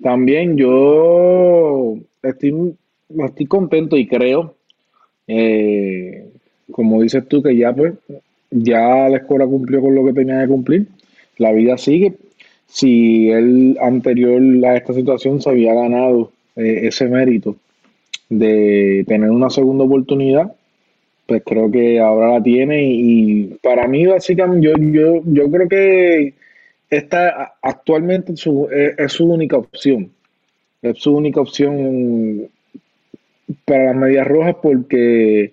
[0.00, 2.76] también yo estoy,
[3.26, 4.54] estoy contento y creo,
[5.26, 6.28] eh,
[6.70, 7.94] como dices tú, que ya pues,
[8.50, 10.86] ya la escuela cumplió con lo que tenía que cumplir,
[11.38, 12.14] la vida sigue.
[12.68, 17.56] Si él anterior a esta situación se había ganado eh, ese mérito
[18.28, 20.52] de tener una segunda oportunidad,
[21.26, 26.34] pues creo que ahora la tiene y, para mí básicamente yo, yo, yo creo que
[26.90, 30.10] esta actualmente su, es, su única opción.
[30.80, 32.48] Es su única opción
[33.64, 35.52] para las medias rojas porque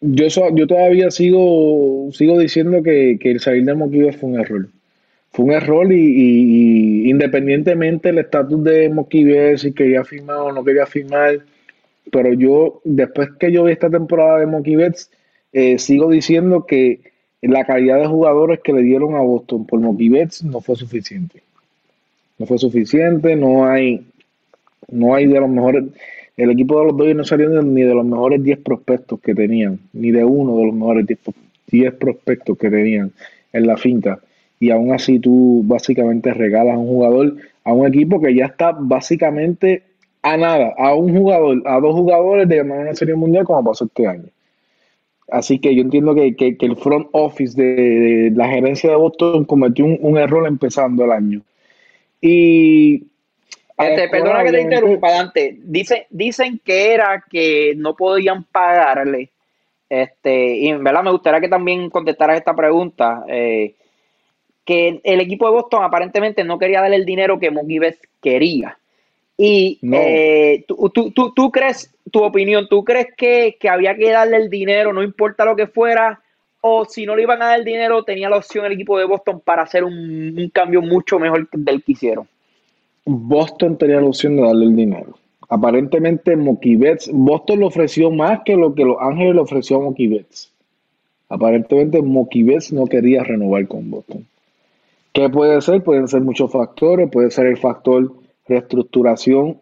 [0.00, 4.68] yo, yo todavía sigo, sigo diciendo que, el salir de Moquiva fue un error
[5.34, 10.86] fue un error y, independientemente del estatus de Moquive, si quería firmar o no quería
[10.86, 11.40] firmar,
[12.12, 15.10] pero yo, después que yo vi esta temporada de Moquibets,
[15.52, 17.00] eh, sigo diciendo que
[17.42, 21.42] la calidad de jugadores que le dieron a Boston por Moquibets no fue suficiente.
[22.38, 24.06] No fue suficiente, no hay,
[24.88, 25.82] no hay de los mejores,
[26.36, 29.80] el equipo de los Dodgers no salió ni de los mejores 10 prospectos que tenían,
[29.94, 31.06] ni de uno de los mejores
[31.66, 33.10] 10 prospectos que tenían
[33.52, 34.20] en la finca
[34.64, 38.72] y aún así tú básicamente regalas a un jugador a un equipo que ya está
[38.72, 39.82] básicamente
[40.22, 43.84] a nada, a un jugador, a dos jugadores de ganar una serie mundial como pasó
[43.84, 44.30] este año.
[45.30, 50.16] Así que yo entiendo que, el front office de, la gerencia de Boston cometió un,
[50.16, 51.42] error empezando el año.
[52.22, 53.04] Y.
[53.76, 55.58] Este, perdona que te interrumpa, Dante.
[55.62, 59.28] Dicen, dicen que era que no podían pagarle.
[59.90, 63.24] Este, y en verdad me gustaría que también contestaras esta pregunta.
[63.28, 63.74] Eh,
[64.64, 67.80] que el equipo de Boston aparentemente no quería darle el dinero que Mookie
[68.22, 68.78] quería.
[69.36, 74.48] Y eh, ¿tú, tú, tú, crees, tu opinión, ¿tú crees que, había que darle el
[74.48, 76.20] dinero, no importa lo que fuera?
[76.60, 79.04] O si no le iban a dar el dinero, tenía la opción el equipo de
[79.04, 82.26] Boston para hacer un, cambio mucho mejor del que hicieron.
[83.04, 85.18] Boston tenía la opción de darle el dinero.
[85.50, 86.78] Aparentemente Mookie
[87.12, 90.24] Boston le ofreció más que lo que Los Ángeles le ofreció a Mookie
[91.28, 94.26] Aparentemente Mookie no quería renovar con Boston.
[95.14, 95.82] ¿Qué puede ser?
[95.82, 97.08] Pueden ser muchos factores.
[97.08, 98.12] Puede ser el factor
[98.46, 99.58] reestructuración,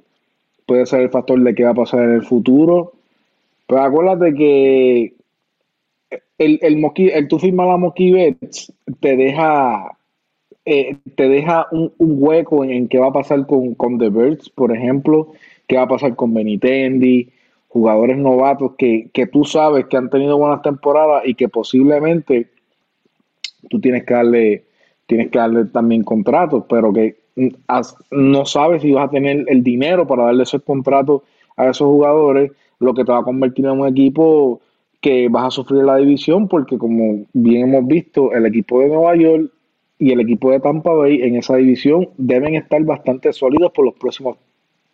[0.67, 2.93] puede ser el factor de qué va a pasar en el futuro.
[3.67, 5.15] Pero acuérdate que
[6.39, 9.97] el, el, el tú firmar la Moquibets te deja,
[10.65, 14.75] eh, te deja un, hueco en, qué va a pasar con, con The Birds, por
[14.75, 15.33] ejemplo,
[15.67, 17.29] qué va a pasar con Benitendi,
[17.69, 22.49] jugadores novatos que, que tú sabes que han tenido buenas temporadas y que posiblemente
[23.69, 24.65] tú tienes que darle
[25.07, 27.17] tienes que darle también contratos, pero que
[28.11, 31.23] no sabes si vas a tener el dinero para darle esos contratos
[31.57, 34.61] a esos jugadores, lo que te va a convertir en un equipo
[35.01, 39.17] que vas a sufrir la división, porque como bien hemos visto, el equipo de Nueva
[39.17, 39.51] York
[39.99, 43.95] y el equipo de Tampa Bay en esa división deben estar bastante sólidos por los
[43.95, 44.37] próximos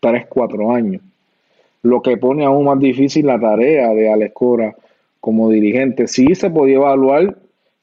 [0.00, 1.02] 3, 4 años.
[1.82, 4.76] Lo que pone aún más difícil la tarea de Alex Cora
[5.20, 6.06] como dirigente.
[6.06, 7.36] Sí se podía evaluar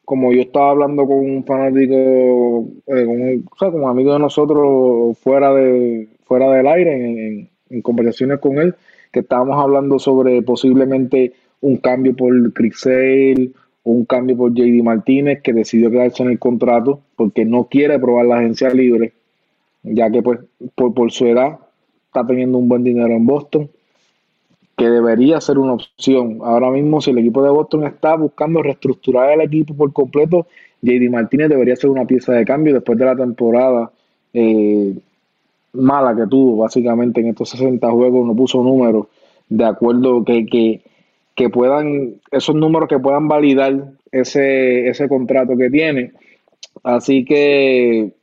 [0.06, 5.18] como yo estaba hablando con un fanático, eh, con o sea, como amigo de nosotros
[5.18, 8.76] fuera de fuera del aire, en, conversaciones con él,
[9.12, 12.34] que estábamos hablando sobre posiblemente un cambio por
[12.74, 13.52] Sale
[13.84, 18.00] o un cambio por JD Martínez, que decidió quedarse en el contrato porque no quiere
[18.00, 19.13] probar la agencia libre,
[19.84, 20.39] ya que pues
[20.76, 21.60] por, por su edad
[22.08, 23.70] está teniendo un buen dinero en Boston
[24.75, 26.39] que debería ser una opción.
[26.43, 30.47] Ahora mismo, si el equipo de Boston está buscando reestructurar el equipo por completo,
[30.81, 33.91] JD Martínez debería ser una pieza de cambio después de la temporada
[34.33, 34.93] eh,
[35.73, 39.07] mala que tuvo, básicamente en estos 60 juegos, no puso números
[39.47, 40.81] de acuerdo que, que,
[41.35, 46.13] que puedan, esos números que puedan validar ese, ese contrato que tiene.
[46.83, 48.13] Así que,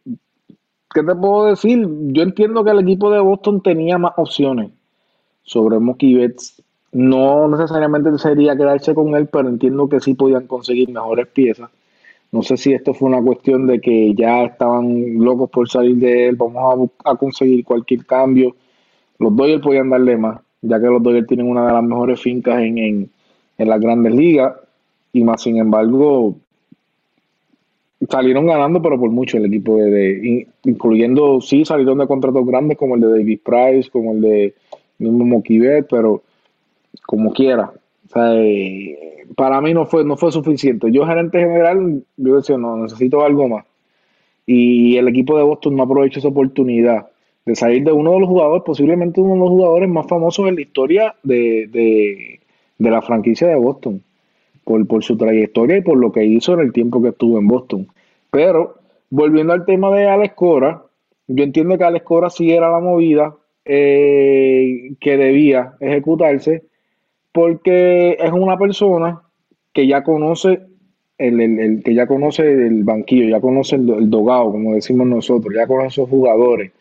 [0.94, 1.86] ¿qué te puedo decir?
[2.08, 4.72] Yo entiendo que el equipo de Boston tenía más opciones
[5.42, 6.35] sobre Mookie
[6.92, 11.70] No necesariamente sería quedarse con él, pero entiendo que sí podían conseguir mejores piezas.
[12.33, 16.28] No sé si esto fue una cuestión de que ya estaban locos por salir de
[16.28, 18.57] él, vamos a, conseguir cualquier cambio.
[19.18, 22.62] Los Dodgers podían darle más, ya que los Dodgers tienen una de las mejores fincas
[22.62, 23.11] en, en,
[23.59, 24.55] las grandes ligas,
[25.12, 26.37] y más sin embargo,
[28.09, 32.94] salieron ganando, pero por mucho el equipo de, incluyendo, sí, salieron de contratos grandes como
[32.94, 34.55] el de David Price, como el de
[35.02, 36.22] mismo Moquivet, pero
[37.06, 37.72] como quiera.
[38.14, 40.90] Eh, para mí no fue, no fue suficiente.
[40.90, 43.64] Yo, gerente general, yo decía, no, necesito algo más.
[44.46, 47.06] Y el equipo de Boston no aprovechó esa oportunidad
[47.44, 50.54] de salir de uno de los jugadores, posiblemente uno de los jugadores más famosos en
[50.56, 52.40] la historia de,
[52.78, 54.02] la franquicia de Boston,
[54.64, 57.48] por, por su trayectoria y por lo que hizo en el tiempo que estuvo en
[57.48, 57.88] Boston.
[58.30, 58.76] Pero,
[59.10, 60.82] volviendo al tema de Alex Cora,
[61.26, 63.34] yo entiendo que Alex Cora sí era la movida,
[63.64, 66.64] eh, que debía ejecutarse
[67.33, 69.22] porque es una persona
[69.72, 70.61] que ya conoce
[71.18, 75.88] el, que ya conoce el banquillo, ya conoce el, dogado, como decimos nosotros, ya conoce
[75.88, 76.72] esos jugadores,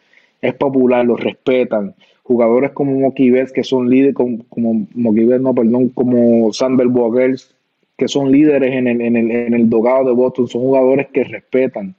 [0.41, 1.95] es popular, los respetan.
[2.23, 7.53] Jugadores como Moquibet, que son líderes, como, como no, perdón, como Sander Bogers,
[7.97, 11.23] que son líderes en el, en, el, en el dogado de Boston, son jugadores que
[11.23, 11.95] respetan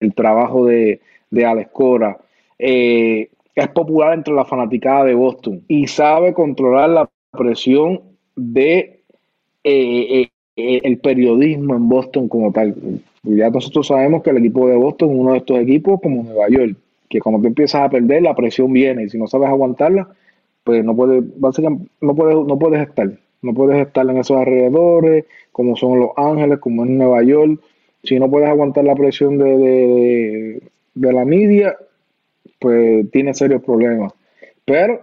[0.00, 2.18] el trabajo de, de Alex Cora.
[2.58, 8.00] Eh, es popular entre la fanaticada de Boston y sabe controlar la presión
[8.36, 9.00] de
[9.64, 12.74] eh, eh, eh, el periodismo en Boston como tal.
[13.22, 16.48] Ya nosotros sabemos que el equipo de Boston es uno de estos equipos como Nueva
[16.48, 16.76] York,
[17.08, 20.08] que cuando tú empiezas a perder la presión viene y si no sabes aguantarla,
[20.64, 23.10] pues no puedes, básicamente no puedes, no puedes estar,
[23.42, 27.60] no puedes estar en esos alrededores, como son Los Ángeles, como es Nueva York.
[28.02, 30.62] Si no puedes aguantar la presión de, de,
[30.94, 31.76] de la media,
[32.58, 34.12] pues tiene serios problemas.
[34.64, 35.00] Pero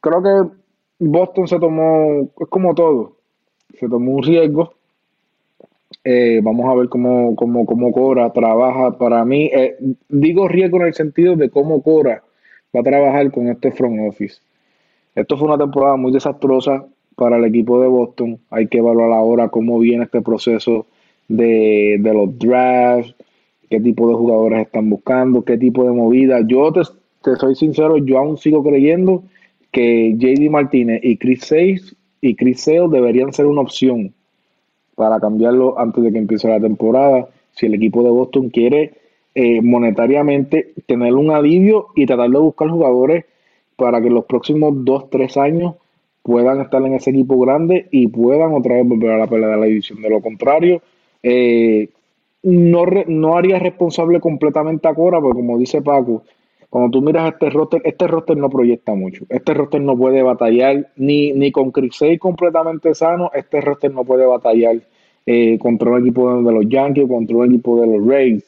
[0.00, 0.54] creo que
[0.98, 3.16] Boston se tomó, es como todo,
[3.78, 4.74] se tomó un riesgo
[6.04, 8.98] Eh, vamos a ver cómo, cómo, cómo Cora trabaja.
[8.98, 9.76] Para mí, eh,
[10.08, 12.22] digo riesgo en el sentido de cómo Cora
[12.74, 14.40] va a trabajar con este front office.
[15.14, 18.40] Esto fue una temporada muy desastrosa para el equipo de Boston.
[18.50, 20.86] Hay que evaluar ahora cómo viene este proceso
[21.28, 23.14] de, los drafts,
[23.72, 26.40] qué tipo de jugadores están buscando, qué tipo de movida.
[26.46, 26.82] Yo te,
[27.36, 29.24] soy sincero, yo aún sigo creyendo
[29.70, 34.12] que JD Martínez y Chris Sales y Chris Sale deberían ser una opción
[34.94, 37.30] para cambiarlo antes de que empiece la temporada.
[37.52, 38.92] Si el equipo de Boston quiere
[39.34, 43.24] eh, monetariamente tener un alivio y tratar de buscar jugadores
[43.76, 45.76] para que los próximos dos, tres años
[46.22, 49.56] puedan estar en ese equipo grande y puedan otra vez volver a la pelea de
[49.56, 50.02] la división.
[50.02, 50.82] De lo contrario,
[51.22, 51.88] eh,
[52.42, 56.24] no, no haría responsable completamente a Cora, porque como dice Paco,
[56.68, 59.24] cuando tú miras este roster, este roster no proyecta mucho.
[59.28, 64.24] Este roster no puede batallar ni, ni con Crisey completamente sano, este roster no puede
[64.24, 64.76] batallar
[65.26, 68.44] eh, contra un equipo de los Yankees, contra un equipo de los Rays.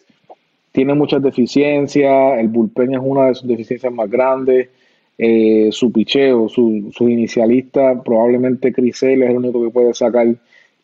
[0.72, 4.70] Tiene muchas deficiencias, el bullpen es una de sus deficiencias más grandes.
[5.16, 10.35] Eh, su picheo, su, su inicialista, probablemente Crisel es el único que puede sacar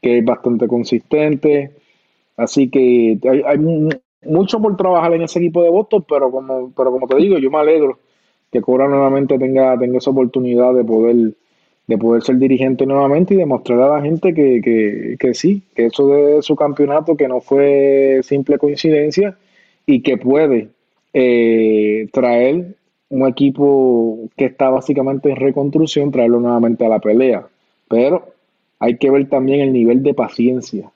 [0.00, 1.70] que es bastante consistente.
[2.40, 3.58] Así que hay, hay
[4.24, 7.50] mucho por trabajar en ese equipo de votos, pero como, pero como te digo, yo
[7.50, 7.98] me alegro
[8.50, 11.34] que Cora nuevamente tenga, tenga esa oportunidad de poder,
[11.86, 16.42] de poder ser dirigente nuevamente y demostrar a la gente que sí, que eso de
[16.42, 19.36] su campeonato, que no fue simple coincidencia
[19.86, 20.70] y que puede
[21.12, 22.76] eh, traer
[23.10, 27.46] un equipo que está básicamente en reconstrucción, traerlo nuevamente a la pelea.
[27.88, 28.24] Pero
[28.78, 30.90] hay que ver también el nivel de paciencia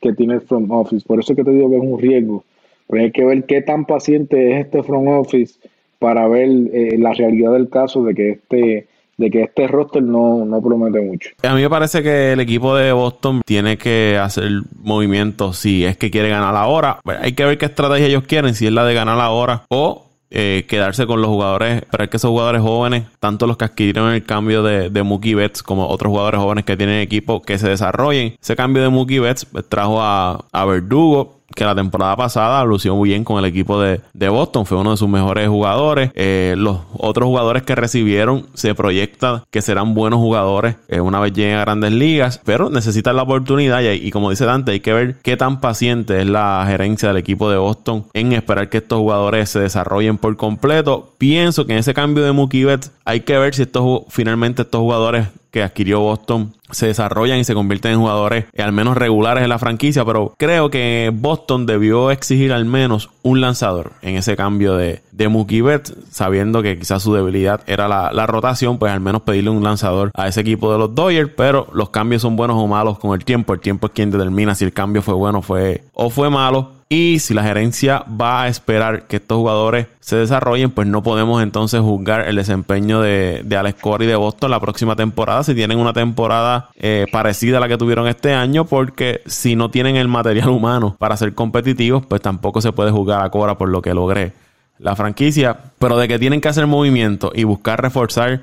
[0.00, 1.04] que tiene el front office.
[1.06, 2.44] Por eso es que te digo que es un riesgo
[2.90, 5.60] pero hay que ver qué tan paciente es este front office
[5.98, 10.46] para ver eh, la realidad del caso de que este de que este roster no,
[10.46, 11.28] no promete mucho.
[11.42, 14.50] A mí me parece que el equipo de Boston tiene que hacer
[14.82, 17.00] movimientos si es que quiere ganar ahora.
[17.20, 20.64] Hay que ver qué estrategia ellos quieren, si es la de ganar ahora o eh,
[20.68, 24.62] quedarse con los jugadores, esperar que esos jugadores jóvenes, tanto los que adquirieron el cambio
[24.62, 28.36] de, de Mookie Betts como otros jugadores jóvenes que tienen equipo, que se desarrollen.
[28.40, 33.10] Ese cambio de Mookie Betts trajo a, a Verdugo, que la temporada pasada lució muy
[33.10, 36.10] bien con el equipo de, Boston, fue uno de sus mejores jugadores.
[36.14, 41.32] Eh, los otros jugadores que recibieron se proyecta que serán buenos jugadores eh, una vez
[41.32, 45.16] lleguen a grandes ligas, pero necesitan la oportunidad y, como dice Dante, hay que ver
[45.22, 49.50] qué tan paciente es la gerencia del equipo de Boston en esperar que estos jugadores
[49.50, 51.14] se desarrollen por completo.
[51.18, 52.60] Pienso que en ese cambio de Mookie
[53.04, 57.54] hay que ver si estos finalmente estos jugadores que adquirió Boston se desarrollan y se
[57.54, 62.10] convierten en jugadores eh, al menos regulares en la franquicia, pero creo que Boston debió
[62.10, 65.62] exigir al menos un lanzador en ese cambio de, de Mookie
[66.10, 70.10] sabiendo que quizás su debilidad era la, la, rotación, pues al menos pedirle un lanzador
[70.14, 73.24] a ese equipo de los Dodgers, pero los cambios son buenos o malos con el
[73.24, 76.79] tiempo, el tiempo es quien determina si el cambio fue bueno fue, o fue malo.
[76.92, 81.40] Y si la gerencia va a esperar que estos jugadores se desarrollen, pues no podemos
[81.40, 85.44] entonces juzgar el desempeño de, Alex Cora y de Boston la próxima temporada.
[85.44, 89.70] Si tienen una temporada eh, parecida a la que tuvieron este año, porque si no
[89.70, 93.68] tienen el material humano para ser competitivos, pues tampoco se puede juzgar a Cora por
[93.68, 94.32] lo que logré
[94.80, 95.56] la franquicia.
[95.78, 98.40] Pero de que tienen que hacer movimientos y buscar reforzar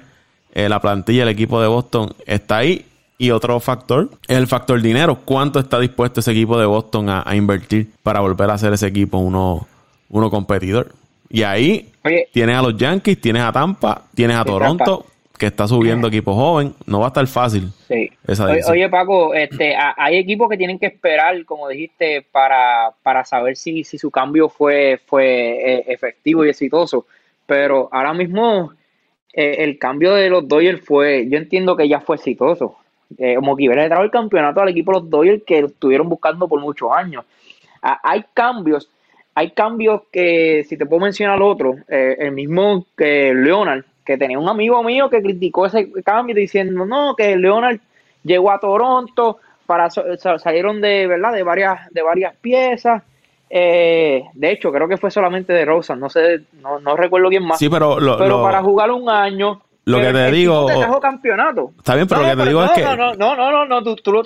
[0.53, 2.85] eh, la plantilla, el equipo de Boston está ahí
[3.17, 5.19] y otro factor es el factor dinero.
[5.25, 9.17] ¿Cuánto está dispuesto ese equipo de Boston a, invertir para volver a hacer ese equipo
[9.17, 9.67] uno,
[10.09, 10.93] uno competidor?
[11.29, 11.91] Y ahí
[12.31, 15.05] tienes a los Yankees, tienes a Tampa, tienes a Toronto,
[15.37, 16.73] que está subiendo equipo joven.
[16.85, 17.69] No va a estar fácil.
[17.87, 18.09] Sí.
[18.69, 23.83] oye, Paco, este, hay equipos que tienen que esperar, como dijiste, para, para saber si,
[23.83, 27.07] si su cambio fue, fue eh, efectivo y exitoso.
[27.47, 28.73] Pero ahora mismo
[29.33, 32.77] eh, el cambio de los Dodgers fue, yo entiendo que ya fue exitoso
[33.17, 36.47] eh, como que hubiera trajo el campeonato al equipo de los Dodgers que estuvieron buscando
[36.47, 37.25] por muchos años.
[37.81, 38.89] Ah, hay cambios,
[39.35, 44.39] hay cambios que, si te puedo mencionar otro, eh, el mismo que Leonard, que tenía
[44.39, 47.79] un amigo mío que criticó ese cambio diciendo, no, que Leonard
[48.23, 51.33] llegó a Toronto, para salieron de, ¿verdad?
[51.33, 53.03] de varias, de varias piezas.
[53.49, 57.43] Eh, de hecho, creo que fue solamente de Rosa, no sé, no, no recuerdo quién
[57.43, 57.59] más.
[57.59, 60.65] Sí, pero, pero para jugar un año, lo que te digo.
[60.65, 61.71] Te trajo campeonato.
[61.77, 62.83] Está bien, pero lo que te digo es que.
[62.83, 64.21] No, no, no, no, no, tú,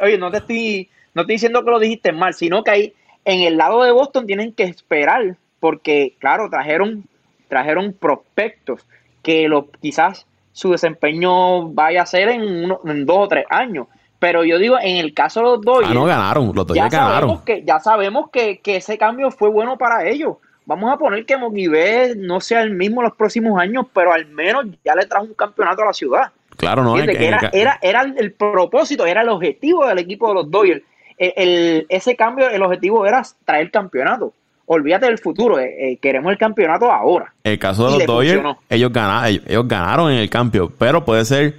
[0.00, 2.94] oye, no te estoy, no estoy diciendo que lo dijiste mal, sino que ahí
[3.24, 7.04] en el lado de Boston tienen que esperar, porque, claro, trajeron,
[7.48, 8.86] trajeron prospectos
[9.22, 13.86] que lo, quizás su desempeño vaya a ser en, uno, en dos o tres años.
[14.18, 15.90] Pero yo digo, en el caso de los Dodgers.
[15.90, 17.30] Ah, no ganaron, los Dodgers ya ganaron.
[17.30, 20.36] Sabemos que, ya sabemos que, que ese cambio fue bueno para ellos
[20.66, 24.66] vamos a poner que Moguibé no sea el mismo los próximos años, pero al menos
[24.84, 26.32] ya le trajo un campeonato a la ciudad.
[26.56, 26.98] Claro, no.
[26.98, 30.82] era, era, era, el propósito, era el objetivo del equipo de los Dodgers.
[31.18, 34.32] el, ese cambio, el objetivo era traer campeonato.
[34.68, 37.32] Olvídate del futuro, eh, eh, queremos el campeonato ahora.
[37.44, 41.54] El caso de los Dodgers, ellos ganaron, ellos, ganaron en el cambio, pero puede ser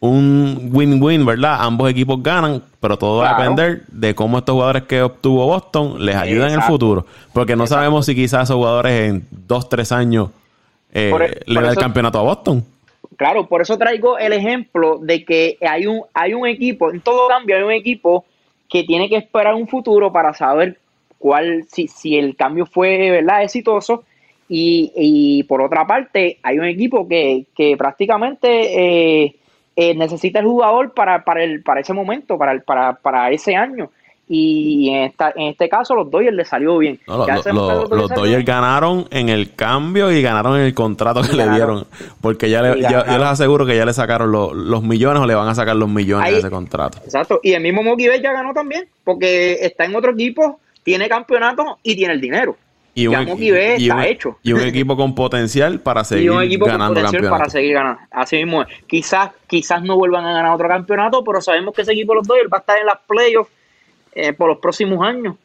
[0.00, 1.58] un win-win, ¿verdad?
[1.60, 6.04] Ambos equipos ganan, pero todo va a depender de cómo estos jugadores que obtuvo Boston
[6.04, 7.04] les ayudan en el futuro.
[7.32, 10.30] Porque no sabemos si quizás esos jugadores en dos, tres años
[10.92, 12.64] eh, e, le dan el campeonato a Boston.
[13.16, 17.26] Claro, por eso traigo el ejemplo de que hay un, hay un equipo, en todo
[17.26, 18.24] cambio hay un equipo
[18.68, 20.78] que tiene que esperar un futuro para saber
[21.18, 24.04] cuál, si, si el cambio fue verdad exitoso.
[24.48, 29.36] Y, y por otra parte, hay un equipo que, que prácticamente eh,
[29.80, 33.54] eh, necesita el jugador para, para, el, para ese momento, para, el, para, para ese
[33.54, 33.90] año.
[34.28, 36.98] Y en, esta, en este caso, los Dodgers le salió bien.
[37.06, 41.86] los Dodgers ganaron en el cambio y ganaron en el contrato que le dieron.
[42.20, 45.46] Porque ya le, yo, les aseguro que ya le sacaron los millones o le van
[45.46, 46.98] a sacar los millones de ese contrato.
[47.04, 47.38] Exacto.
[47.44, 48.88] Y el mismo Mookie ya ganó también.
[49.04, 52.56] Porque está en otro equipo, tiene campeonato y tiene el dinero.
[52.98, 54.38] Y un, está hecho.
[54.42, 58.00] Y un equipo con potencial para seguir ganando para seguir ganando.
[58.10, 62.14] Así mismo Quizás, quizás no vuelvan a ganar otro campeonato, pero sabemos que ese equipo
[62.14, 63.52] los Dodgers va a estar en las playoffs
[64.14, 65.36] eh, por los próximos años.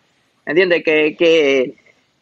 [0.45, 0.83] ¿Entiendes?
[0.83, 1.75] Que, que,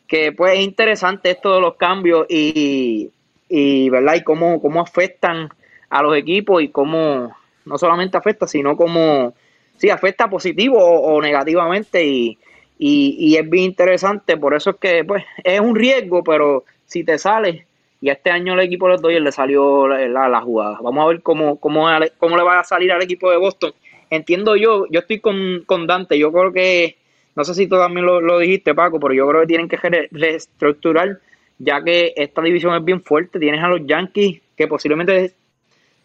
[0.06, 3.10] que pues es interesante esto de los cambios y,
[3.48, 4.16] y ¿verdad?
[4.16, 5.50] Y cómo, cómo afectan
[5.90, 9.34] a los equipos y cómo no solamente afecta, sino como,
[9.78, 12.38] sí, afecta positivo o, negativamente y,
[12.84, 17.18] y, es bien interesante, por eso es que pues es un riesgo, pero si te
[17.18, 17.68] sale,
[18.02, 20.80] y este año el equipo de los Dodgers le salió la, la, jugada.
[20.82, 23.74] Vamos a ver cómo, cómo, cómo le va a salir al equipo de Boston
[24.12, 26.98] entiendo yo, yo estoy con, con Dante, yo creo que,
[27.36, 29.78] no sé si tú también lo, dijiste, Paco, pero yo creo que tienen que
[30.12, 31.20] reestructurar,
[31.58, 33.40] ya que esta división es bien fuerte.
[33.40, 35.34] Tienes a los Yankees, que posiblemente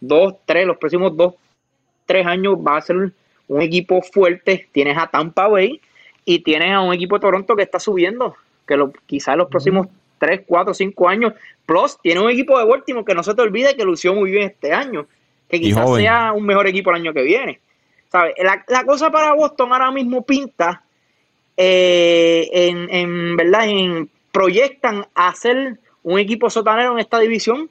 [0.01, 1.35] dos, tres, los próximos dos,
[2.07, 2.97] tres años va a ser
[3.49, 4.69] un equipo fuerte.
[4.71, 5.81] Tienes a Tampa Bay
[6.27, 9.49] y tienes a un equipo de Toronto que está subiendo, que lo, quizás en los
[9.49, 9.87] próximos
[10.19, 11.33] tres, cuatro, cinco años.
[11.65, 14.51] Plus, tiene un equipo de Baltimore que no se te olvide que lució muy bien
[14.51, 15.07] este año,
[15.49, 17.61] que quizás sea un mejor equipo el año que viene.
[18.69, 20.83] La, cosa para Boston ahora mismo pinta
[21.57, 27.71] eh, en, verdad, en proyectan hacer un equipo sotanero en esta división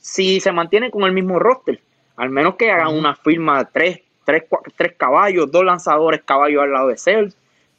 [0.00, 1.80] si se mantiene con el mismo roster.
[2.16, 4.44] Al menos que hagan una firma de tres, tres,
[4.76, 7.30] tres caballos, dos lanzadores caballos al lado de Cell.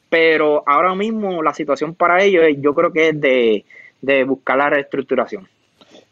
[0.08, 3.64] Pero ahora mismo la situación para ellos yo creo que es de,
[4.00, 5.46] de buscar la reestructuración.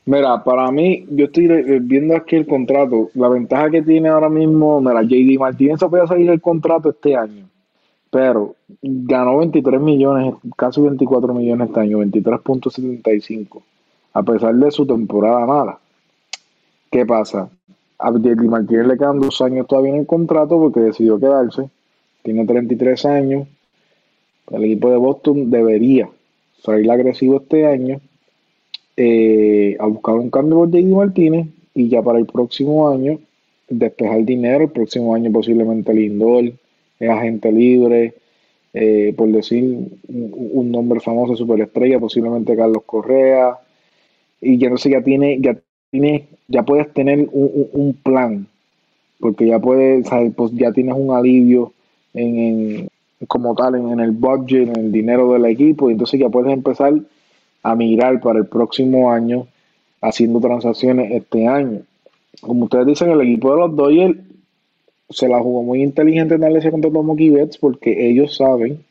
[0.06, 1.48] Mira, para mí, yo estoy
[1.80, 3.10] viendo aquí el contrato.
[3.14, 7.16] La ventaja que tiene ahora mismo, mira, JD Martínez se puede salir el contrato este
[7.16, 7.48] año,
[8.08, 13.62] pero ganó 23 millones, casi 24 millones este año, 23.75,
[14.12, 15.78] a pesar de su temporada mala.
[16.88, 17.48] ¿Qué pasa?
[17.98, 21.68] A JD Martínez le quedan dos años todavía en el contrato porque decidió quedarse.
[22.22, 23.48] Tiene 33 años.
[24.50, 26.08] El equipo de Boston debería
[26.62, 28.00] salir agresivo este año
[28.96, 33.18] eh, a buscar un cambio por JD Martínez y ya para el próximo año
[33.68, 34.64] despejar dinero.
[34.64, 36.52] El próximo año posiblemente Lindor
[36.98, 38.14] es agente libre,
[38.72, 39.62] eh, por decir
[40.08, 43.58] un, nombre famoso superestrella, posiblemente Carlos Correa.
[44.40, 45.58] Y ya no sé, ya tiene, ya
[45.90, 48.46] tiene, ya puedes tener un, plan,
[49.18, 51.72] porque ya puedes, pues ya tienes un alivio
[52.14, 52.88] en,
[53.26, 56.92] como tal en, el budget, en el dinero del equipo, y entonces ya puedes empezar
[57.62, 59.46] a mirar para el próximo año
[60.00, 61.80] haciendo transacciones este año.
[62.40, 64.18] Como ustedes dicen, el equipo de los Dodgers
[65.08, 68.84] se la jugó muy inteligente en darle ese contrato a Mookie Betts porque ellos saben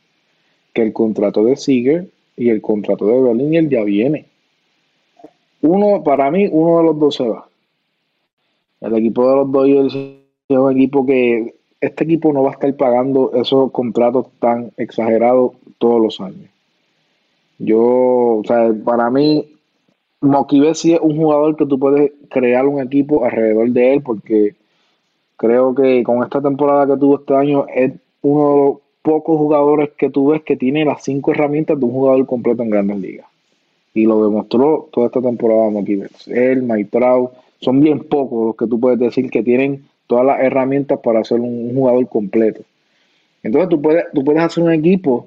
[0.72, 4.26] que el contrato de Seager y el contrato de Bellinger ya viene.
[5.62, 7.48] Uno, para mí, uno de los dos se va.
[8.80, 12.74] El equipo de los Dodgers es un equipo que este equipo no va a estar
[12.76, 16.48] pagando esos contratos tan exagerados todos los años.
[17.58, 19.46] Yo, o sea, para mí,
[20.20, 24.54] Mokibe sí es un jugador que tú puedes crear un equipo alrededor de él, porque
[25.36, 29.90] creo que con esta temporada que tuvo este año es uno de los pocos jugadores
[29.96, 33.26] que tú ves que tiene las cinco herramientas de un jugador completo en grandes ligas.
[33.94, 36.08] Y lo demostró toda esta temporada Mokibe.
[36.26, 41.00] Él, Maitrao, son bien pocos los que tú puedes decir que tienen todas las herramientas
[41.02, 42.62] para ser un, jugador completo.
[43.42, 45.26] Entonces tú puedes, tú puedes hacer un equipo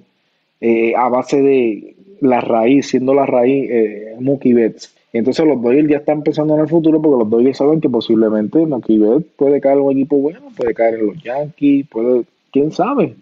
[0.61, 4.93] eh, a base de la raíz, siendo la raíz eh, Mookie Betts.
[5.11, 8.65] Entonces los Dodgers ya están pensando en el futuro porque los Dodgers saben que posiblemente
[8.65, 12.71] Mookie Betts puede caer en un equipo bueno, puede caer en los Yankees, puede, quién
[12.71, 13.15] sabe.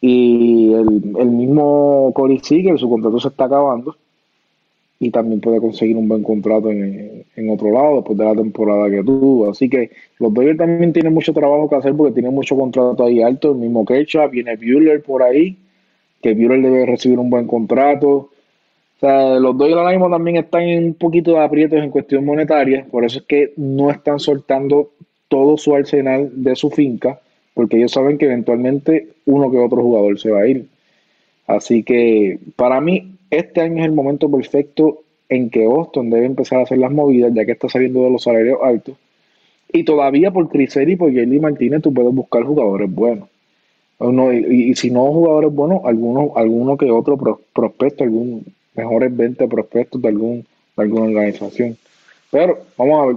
[0.00, 3.96] Y el, mismo Corey Seager, su contrato se está acabando.
[5.00, 8.90] Y también puede conseguir un buen contrato en, en, otro lado después de la temporada
[8.90, 9.48] que tuvo.
[9.48, 13.22] Así que los Dodgers también tienen mucho trabajo que hacer porque tienen mucho contrato ahí
[13.22, 13.52] alto.
[13.52, 15.56] El mismo Kecha, viene Bueller por ahí,
[16.20, 18.08] que Bueller debe recibir un buen contrato.
[18.10, 22.24] O sea, los Dodgers ahora mismo también están en un poquito de aprietos en cuestión
[22.24, 24.90] monetaria, por eso es que no están soltando
[25.28, 27.20] todo su arsenal de su finca,
[27.54, 30.66] porque ellos saben que eventualmente uno que otro jugador se va a ir.
[31.46, 36.60] Así que para mí este año es el momento perfecto en que Boston debe empezar
[36.60, 38.96] a hacer las movidas, ya que está saliendo de los salarios altos.
[39.72, 43.28] Y todavía por Criseri y por Jerry Martínez tú puedes buscar jugadores buenos.
[44.00, 47.18] y, si no jugadores buenos, alguno, alguno que otro
[47.52, 51.76] prospecto, algún mejores 20 prospectos de, algún, de alguna organización.
[52.30, 53.16] Pero vamos a ver.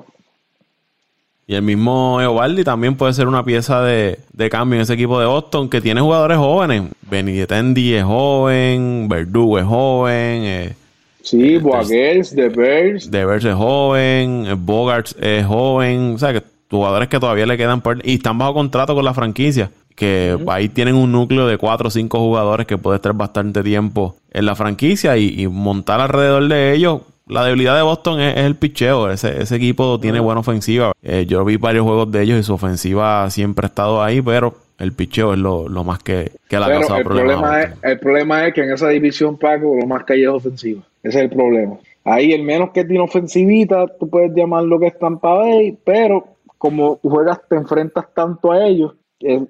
[1.52, 4.18] Y el mismo Eovaldi también puede ser una pieza de,
[4.50, 6.84] cambio en ese equipo de Boston que tiene jugadores jóvenes.
[7.10, 10.44] Benintendi es joven, Verdugo es joven.
[10.46, 10.74] Eh,
[11.22, 13.12] sí, Boaguers, De Bears.
[13.12, 16.14] De Bears es joven, eh, Bogarts es joven.
[16.16, 19.14] O sea, que jugadores que todavía le quedan por, y están bajo contrato con la
[19.14, 19.72] franquicia.
[19.94, 24.16] Que ahí tienen un núcleo de cuatro o cinco jugadores que puede estar bastante tiempo
[24.32, 27.02] en la franquicia y montar alrededor de ellos
[27.32, 29.10] la debilidad de Boston es, el picheo.
[29.10, 30.92] Ese, ese, equipo tiene buena ofensiva.
[31.02, 34.54] Eh, yo vi varios juegos de ellos y su ofensiva siempre ha estado ahí, pero
[34.78, 38.54] el picheo es lo, más que, que la ha el problema es, El problema es
[38.54, 40.82] que en esa división, Paco, lo más que hay es ofensiva.
[41.04, 41.78] Ese es el problema.
[42.04, 46.36] Ahí el menos que tiene ofensivita, tú puedes llamar lo que es Tampa Bay, pero
[46.58, 49.46] como juegas, te enfrentas tanto a ellos, eh,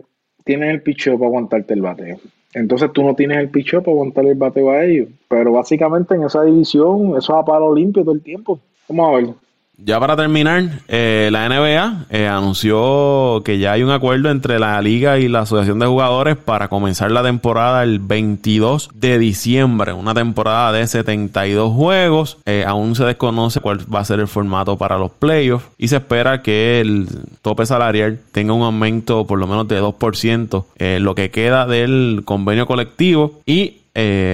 [0.46, 2.20] tienes el picheo para aguantarte el bateo.
[2.54, 5.10] Entonces tú no tienes el picho para aguantar el bateo a ellos.
[5.28, 8.60] Pero básicamente en esa división, eso va a palo limpio todo el tiempo.
[8.89, 9.36] Vamos a ver.
[9.84, 14.80] Ya para terminar, eh, la NBA eh, anunció que ya hay un acuerdo entre la
[14.80, 20.14] liga y la asociación de jugadores para comenzar la temporada el 22 de diciembre, una
[20.14, 22.38] temporada de 72 juegos.
[22.46, 25.96] Eh, aún se desconoce cuál va a ser el formato para los playoffs y se
[25.96, 27.08] espera que el
[27.42, 32.68] tope salarial tenga un aumento por lo menos de 2%, lo que queda del convenio
[32.68, 33.78] colectivo y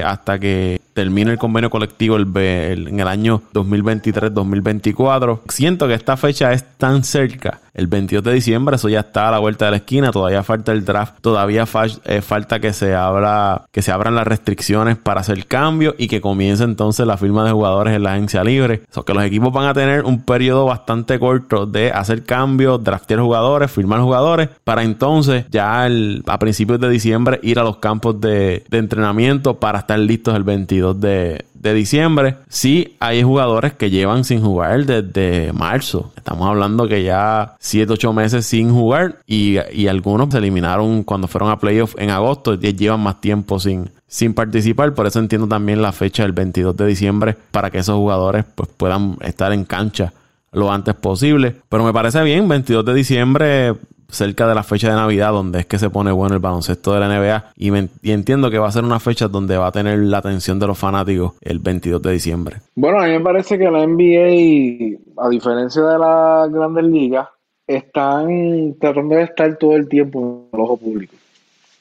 [0.04, 5.42] hasta que termina el convenio colectivo el, en el año 2023-2024.
[5.48, 9.32] Siento que esta fecha es tan cerca el 22 de diciembre, eso ya está a
[9.32, 11.66] la vuelta de la esquina, todavía falta el draft, todavía
[12.06, 16.20] eh, falta que se abra, que se abran las restricciones para hacer cambios y que
[16.20, 18.82] comience entonces la firma de jugadores en la agencia libre.
[18.90, 23.20] So, que los equipos van a tener un periodo bastante corto de hacer cambios, draftear
[23.20, 28.64] jugadores, firmar jugadores, para entonces ya a principios de diciembre ir a los campos de,
[28.70, 34.24] de entrenamiento para estar listos el 22 de, de diciembre, sí hay jugadores que llevan
[34.24, 36.12] sin jugar desde marzo.
[36.16, 41.50] Estamos hablando que ya 7, 8 meses sin jugar y, algunos se eliminaron cuando fueron
[41.50, 44.94] a playoff en agosto y llevan más tiempo sin, sin participar.
[44.94, 48.70] Por eso entiendo también la fecha del 22 de diciembre para que esos jugadores pues,
[48.76, 50.14] puedan estar en cancha
[50.52, 51.56] lo antes posible.
[51.70, 53.74] Pero me parece bien, 22 de diciembre
[54.10, 57.00] cerca de la fecha de Navidad, donde es que se pone bueno el baloncesto de
[57.00, 57.52] la NBA.
[57.58, 60.68] Y, entiendo que va a ser una fecha donde va a tener la atención de
[60.68, 62.58] los fanáticos el 22 de diciembre.
[62.76, 67.28] Bueno, a mí me parece que la NBA, a diferencia de las grandes ligas,
[67.66, 71.14] están tratando de estar todo el tiempo en el ojo público.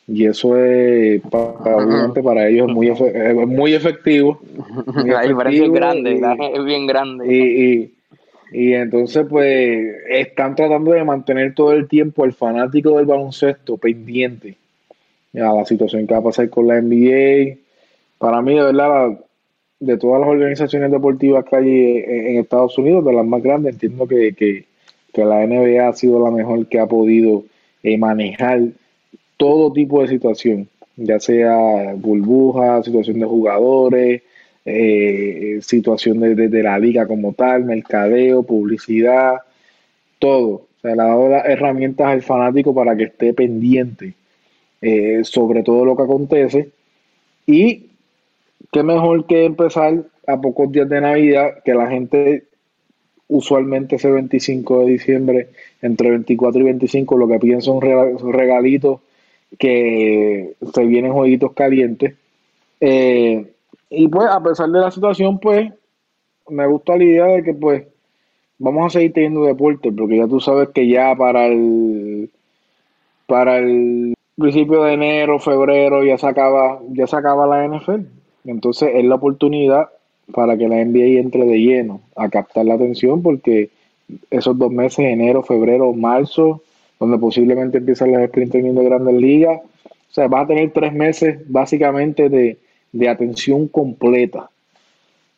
[0.08, 1.82] Y eso es, para,
[2.22, 4.40] para ellos, muy, es muy efectivo.
[5.04, 6.20] la diferencia es grande,
[6.54, 7.26] es bien grande.
[7.26, 7.95] y y
[8.52, 14.56] entonces, pues, están tratando de mantener todo el tiempo al fanático del baloncesto pendiente
[15.34, 17.58] a la situación que va a pasar con la NBA.
[18.18, 19.18] Para mí, de verdad,
[19.80, 24.06] de todas las organizaciones deportivas que hay en Estados Unidos, de las más grandes, entiendo
[24.06, 24.64] que, que,
[25.14, 27.44] la NBA ha sido la mejor que ha podido
[27.82, 28.60] eh, manejar
[29.38, 34.22] todo tipo de situación, ya sea burbuja, situación de jugadores,
[34.66, 39.36] eh, situación de, la liga como tal, mercadeo, publicidad,
[40.18, 40.48] todo.
[40.48, 44.14] O sea, le ha dado las herramientas al fanático para que esté pendiente
[44.82, 46.70] eh, sobre todo lo que acontece.
[47.46, 47.86] Y
[48.72, 52.44] qué mejor que empezar a pocos días de Navidad, que la gente
[53.28, 55.48] usualmente ese 25 de diciembre,
[55.82, 59.00] entre 24 y 25, lo que piden son regalitos
[59.58, 62.14] que se vienen jueguitos calientes.
[62.80, 63.46] Eh,
[63.90, 65.72] y pues, a pesar de la situación, pues,
[66.48, 67.86] me gusta la idea de que, pues,
[68.58, 72.30] vamos a seguir teniendo deporte, porque ya tú sabes que ya para el
[73.26, 78.06] para el principio de enero, febrero, ya se acaba, ya se acaba la NFL.
[78.44, 79.88] Entonces es la oportunidad
[80.32, 83.70] para que la NBA entre de lleno a captar la atención, porque
[84.30, 86.62] esos dos meses, enero, febrero, marzo,
[87.00, 91.40] donde posiblemente empiezan las sprint de grandes ligas, o sea, va a tener tres meses
[91.48, 92.58] básicamente de,
[92.98, 94.50] de atención completa.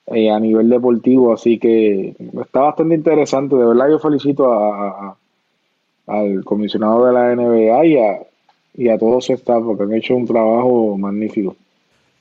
[0.06, 3.56] eh, a nivel deportivo, así que está bastante interesante.
[3.56, 5.16] De verdad yo felicito a,
[6.06, 8.18] al comisionado de la NBA y a,
[8.74, 11.56] y a todo su staff porque han hecho un trabajo magnífico.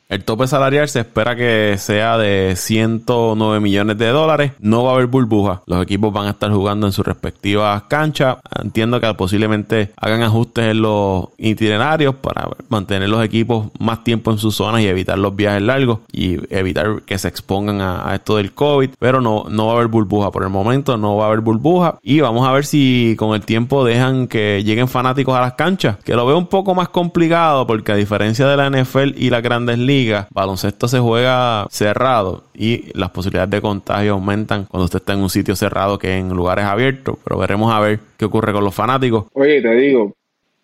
[0.09, 4.53] El tope salarial se espera que sea de 109 millones de dólares.
[4.59, 5.63] No va a haber burbuja.
[5.65, 8.37] Los equipos van a estar jugando en sus respectivas canchas.
[8.61, 14.37] Entiendo que posiblemente hagan ajustes en los itinerarios para mantener los equipos más tiempo en
[14.37, 18.53] sus zonas y evitar los viajes largos y evitar que se expongan a, esto del
[18.53, 18.91] COVID.
[18.97, 20.31] Pero no, no va a haber burbuja.
[20.31, 21.99] Por el momento no va a haber burbuja.
[22.01, 25.97] Y vamos a ver si con el tiempo dejan que lleguen fanáticos a las canchas.
[26.05, 29.43] Que lo veo un poco más complicado porque a diferencia de la NFL y las
[29.43, 29.96] grandes ligas,
[30.31, 35.29] baloncesto se juega cerrado y las posibilidades de contagio aumentan cuando usted está en un
[35.29, 37.17] sitio cerrado que en lugares abiertos.
[37.23, 39.25] Pero veremos a ver qué ocurre con los fanáticos.
[39.33, 40.13] Oye, te digo,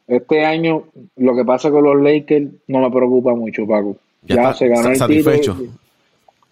[0.08, 0.84] este año
[1.18, 3.98] lo que pasa con los Lakers no me preocupa mucho, Paco.
[4.24, 5.58] Ya, se ganó el satisfecho.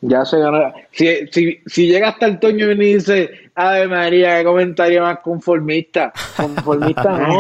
[0.02, 0.74] ya se ganó.
[0.92, 6.12] Si, si, si llega hasta el Toño y dice, Ave María, qué comentario más conformista.
[6.36, 7.40] Conformista no.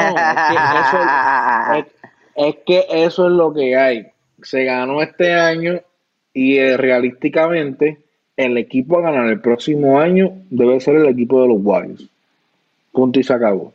[2.35, 4.10] es que eso es lo que hay
[4.43, 5.81] se ganó este año
[6.33, 7.97] y eh, realísticamente
[8.37, 12.09] el equipo a ganar el próximo año debe ser el equipo de los Warriors.
[12.91, 13.73] Punto y se acabó.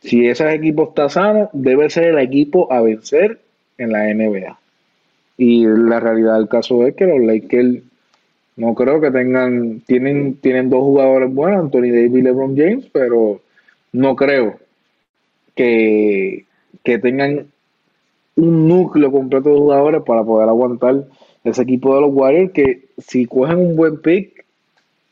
[0.00, 3.40] Si ese equipo está sano, debe ser el equipo a vencer
[3.78, 4.58] en la NBA.
[5.38, 7.82] Y la realidad del caso es que los Lakers
[8.56, 13.40] no creo que tengan, tienen, tienen dos jugadores buenos, Anthony Davis y LeBron James, pero
[13.92, 14.60] no creo
[15.56, 16.44] que,
[16.84, 17.46] que tengan
[18.36, 21.04] un núcleo completo de jugadores para poder aguantar
[21.44, 24.44] ese equipo de los Warriors que si cogen un buen pick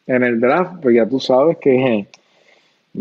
[0.06, 2.06] en el draft, pues ya tú sabes que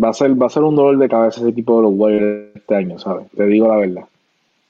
[0.01, 2.55] va a ser va a ser un dolor de cabeza ese equipo de los Warriors
[2.55, 3.27] este año, ¿sabes?
[3.35, 4.05] Te digo la verdad.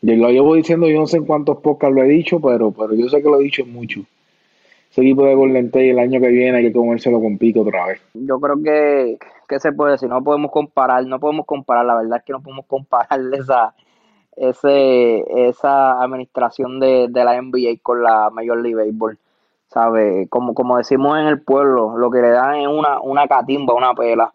[0.02, 2.94] Yo lo llevo diciendo, yo no sé en cuántos podcasts lo he dicho, pero, pero
[2.96, 4.02] yo sé que lo he dicho mucho.
[4.92, 7.86] Ese equipo de Golden State el año que viene hay que comérselo con pico otra
[7.88, 8.02] vez.
[8.14, 10.10] Yo creo que, ¿qué se puede decir?
[10.10, 13.74] No podemos comparar, no podemos comparar, la verdad es que no podemos comparar esa
[14.36, 19.18] ese, esa administración de, la NBA con la Major League Baseball.
[19.68, 20.28] ¿Sabe?
[20.30, 23.94] Como, como decimos en el pueblo, lo que le dan es una, una catimba, una
[23.94, 24.34] pela.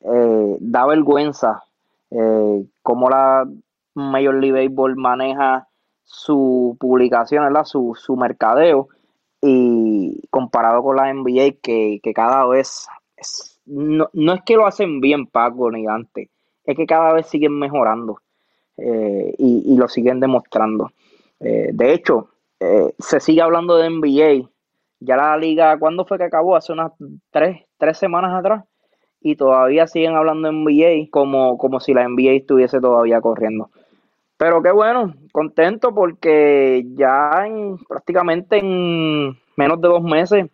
[0.00, 1.62] Eh, da vergüenza
[2.10, 3.46] eh, cómo la
[3.94, 5.68] Major League Baseball maneja
[6.04, 7.64] su publicación, ¿verdad?
[7.64, 8.88] Su, su mercadeo
[9.40, 12.88] y comparado con la NBA que, cada vez
[13.66, 16.28] no, no, es que lo hacen bien Paco ni antes,
[16.64, 18.18] es que cada vez siguen mejorando.
[18.78, 20.92] Eh, y, lo siguen demostrando.
[21.40, 22.28] Eh, de hecho,
[22.60, 24.48] eh, se sigue hablando de NBA.
[25.00, 26.56] Ya la liga, ¿cuándo fue que acabó?
[26.56, 26.92] Hace unas
[27.30, 28.64] tres, tres semanas atrás.
[29.20, 33.70] Y todavía siguen hablando de NBA como, como si la NBA estuviese todavía corriendo.
[34.36, 40.46] Pero qué bueno, contento porque ya en, prácticamente en menos de dos meses,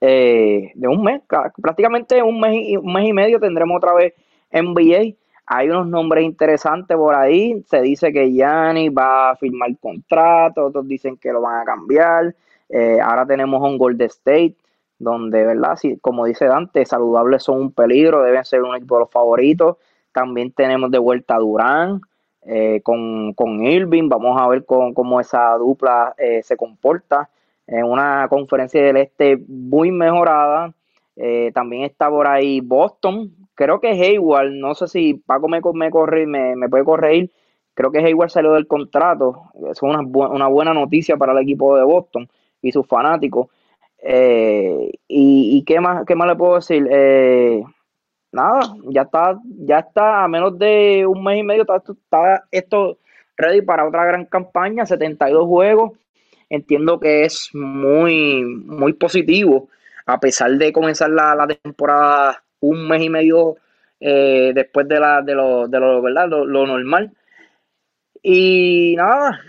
[0.00, 1.22] de un mes,
[1.60, 4.12] prácticamente un mes, un mes y medio tendremos otra vez
[4.52, 5.16] NBA.
[5.46, 7.62] Hay unos nombres interesantes por ahí.
[7.68, 12.34] Se dice que Yanni va a firmar contrato, otros dicen que lo van a cambiar.
[12.68, 14.56] Eh, ahora tenemos un Golden State,
[14.98, 15.76] donde, ¿verdad?
[15.76, 19.76] Si, como dice Dante, saludables son un peligro, deben ser un equipo de los favoritos.
[20.12, 22.00] También tenemos de vuelta a Durán
[22.42, 24.08] eh, con, con, Irving.
[24.08, 27.28] Vamos a ver cómo esa dupla eh, se comporta.
[27.66, 30.72] En una conferencia del este muy mejorada.
[31.52, 36.26] También está por ahí Boston, creo que Hayward, no sé si Paco me, me, corre,
[36.26, 37.30] me, me puede corregir,
[37.74, 41.84] creo que Hayward salió del contrato, es una, una buena noticia para el equipo de
[41.84, 42.28] Boston
[42.62, 43.48] y sus fanáticos.
[44.06, 47.62] Eh, y, qué más qué más le puedo decir eh,
[48.32, 52.98] nada ya está ya está a menos de un mes y medio está, está esto
[53.38, 55.92] ready para otra gran campaña 72 juegos
[56.50, 59.68] entiendo que es muy muy positivo
[60.06, 63.56] a pesar de comenzar la, la temporada un mes y medio
[64.00, 66.28] eh, después de, la, de, lo, de lo, ¿verdad?
[66.28, 67.12] Lo, normal.
[68.22, 69.40] Y nada.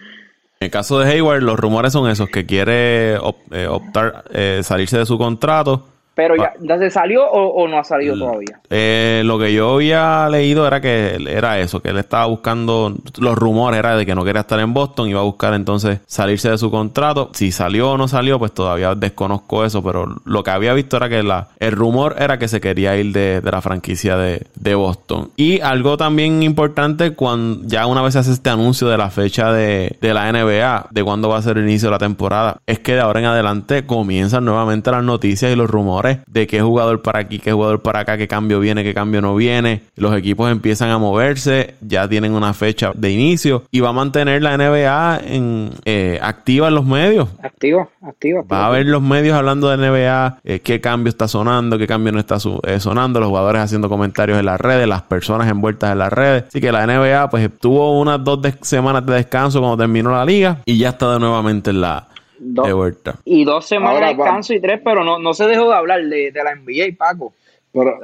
[0.59, 4.97] En el caso de Hayward, los rumores son esos, que quiere eh, optar, eh, salirse
[4.97, 8.61] de su contrato pero ya, ¿ya se salió o, no ha salido todavía?
[8.69, 13.37] Eh, lo que yo había leído era que era eso, que él estaba buscando, los
[13.37, 16.57] rumores era de que no quería estar en Boston, iba a buscar entonces salirse de
[16.57, 17.31] su contrato.
[17.33, 21.09] Si salió o no salió, pues todavía desconozco eso, pero lo que había visto era
[21.09, 25.31] que la, el rumor era que se quería ir de, la franquicia de, Boston.
[25.35, 29.51] Y algo también importante, cuando ya una vez se hace este anuncio de la fecha
[29.51, 32.79] de, de la NBA, de cuándo va a ser el inicio de la temporada, es
[32.79, 37.01] que de ahora en adelante comienzan nuevamente las noticias y los rumores de qué jugador
[37.01, 39.81] para aquí, qué jugador para acá, qué cambio viene, qué cambio no viene.
[39.95, 44.41] Los equipos empiezan a moverse, ya tienen una fecha de inicio y va a mantener
[44.41, 47.29] la NBA en, eh, activa en los medios.
[47.41, 48.43] Activa, activa.
[48.51, 52.11] Va a haber los medios hablando de NBA, eh, qué cambio está sonando, qué cambio
[52.11, 55.99] no está eh, sonando, los jugadores haciendo comentarios en las redes, las personas envueltas en
[55.99, 56.45] las redes.
[56.47, 60.57] Así que la NBA pues tuvo unas dos semanas de descanso cuando terminó la liga
[60.65, 62.07] y ya está de nuevamente en la
[62.39, 63.19] de vuelta.
[63.25, 66.31] Y dos semanas de descanso y tres, pero no, no se dejó de hablar de,
[66.31, 67.33] de la NBA, Paco.
[67.75, 67.99] Pero,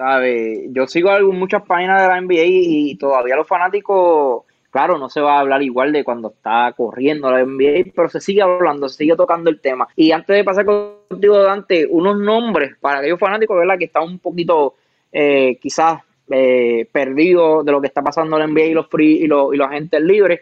[0.70, 5.38] Yo sigo muchas páginas de la NBA y, todavía los fanáticos, claro, no se va
[5.38, 9.16] a hablar igual de cuando está corriendo la NBA, pero se sigue hablando, se sigue
[9.16, 9.88] tocando el tema.
[9.96, 13.78] Y antes de pasar contigo, Dante, unos nombres para aquellos fanáticos, ¿verdad?
[13.78, 14.76] Que están un poquito,
[15.10, 19.24] eh, quizás, eh, perdidos de lo que está pasando en la NBA y los free
[19.24, 20.42] y los, y los agentes libres.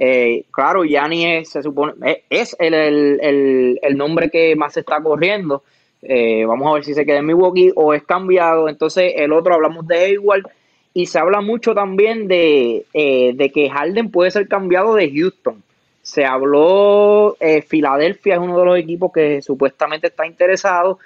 [0.00, 5.02] Eh, claro, Yanni es, se supone, es el, el, el, nombre que más se está
[5.02, 5.64] corriendo.
[6.02, 8.68] Eh, vamos a ver si se queda en Milwaukee o es cambiado.
[8.68, 10.44] Entonces, el otro hablamos de Hayward.
[10.94, 15.62] Y se habla mucho también de, eh, de que Harden puede ser cambiado de Houston.
[16.02, 20.98] Se habló, eh, Filadelfia es uno de los equipos que supuestamente está interesado.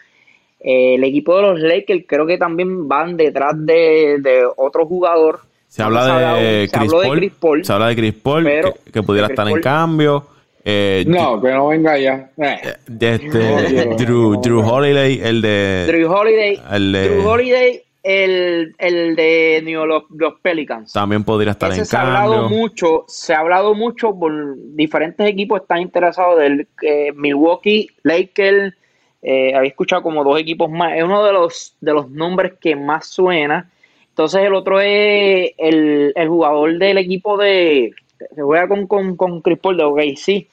[0.61, 5.41] el equipo de los Lakers creo que también van detrás de, de otro jugador.
[5.73, 8.47] Se habla de, Chris Paul, Se habla de Chris Paul,
[8.93, 10.27] que, pudiera estar en cambio.
[10.63, 12.31] Eh, no, que no venga ya.
[12.37, 12.61] Eh.
[13.01, 15.85] Este, Drew, Drew Holiday, el de.
[15.87, 16.61] Drew Holiday.
[16.73, 20.93] El de, Drew Holiday, el, el de New, los, los, Pelicans.
[20.93, 24.31] También podría estar en se Ha hablado mucho, se ha hablado mucho por
[24.75, 28.75] diferentes equipos están interesados del eh, Milwaukee, Lakers.
[29.23, 30.99] Eh, había escuchado como dos equipos más.
[30.99, 33.72] Es uno de los, de los nombres que más suena.
[34.13, 37.95] Entonces el otro es el, el jugador del equipo de
[38.35, 40.47] se juega con, con, con Chris Paul de OKC,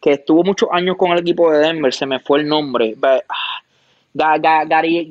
[0.00, 2.94] que estuvo muchos años con el equipo de Denver, se me fue el nombre.
[3.02, 3.60] Ah,
[4.14, 5.10] Galiani,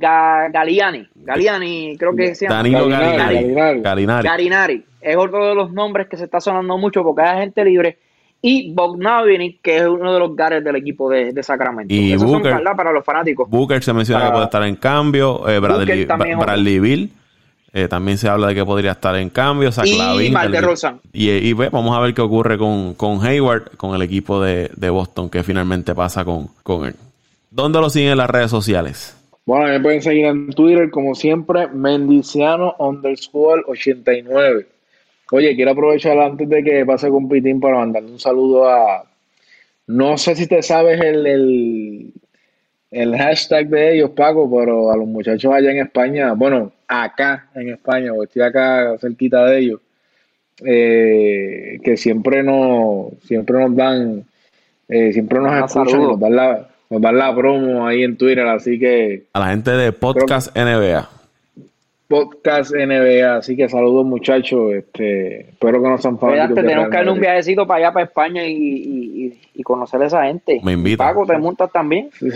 [1.16, 2.58] Galiani, creo que se llama.
[2.58, 4.24] Danilo Galinari.
[4.24, 4.84] Galinari.
[5.02, 7.98] Es otro de los nombres que se está sonando mucho porque hay gente libre.
[8.42, 11.92] Y Bogdanovich, que es uno de los gares del equipo de, de Sacramento.
[11.94, 13.50] Y Booker, son para los fanáticos.
[13.50, 15.48] Booker se menciona que puede estar en cambio.
[15.48, 17.12] Eh, Bradley, Bradley Bill
[17.78, 19.70] eh, también se habla de que podría estar en cambio.
[19.84, 20.30] y
[21.12, 25.30] Y, y vamos a ver qué ocurre con, con Hayward, con el equipo de, Boston,
[25.30, 26.96] que finalmente pasa con, con él.
[27.52, 29.18] ¿Dónde lo siguen en las redes sociales?
[29.46, 34.68] Bueno, me pueden seguir en Twitter, como siempre, Mendiciano underscore 89.
[35.34, 39.04] Oye, quiero aprovechar antes de que pase con Pitín para mandarle un saludo a.
[39.88, 42.14] No sé si te sabes el, el,
[42.92, 47.70] el hashtag de ellos, Paco, pero a los muchachos allá en España, bueno, acá en
[47.70, 49.82] España, o estoy acá cerquita de ellos,
[50.64, 54.24] eh, que siempre nos, siempre nos dan,
[54.88, 58.80] eh, siempre nos escuchan, nos dan, la, nos dan la promo ahí en Twitter, así
[58.80, 59.26] que...
[59.34, 61.10] A la gente de Podcast NBA.
[62.08, 66.64] Podcast NBA, así que saludos muchachos, este, espero que no sean fanáticos.
[66.64, 70.62] tenemos que darle un viajecito para allá, para España y, y, conocer a esa gente.
[70.64, 70.98] Me invito.
[70.98, 72.12] Pago, te montas también.
[72.20, 72.30] Sí,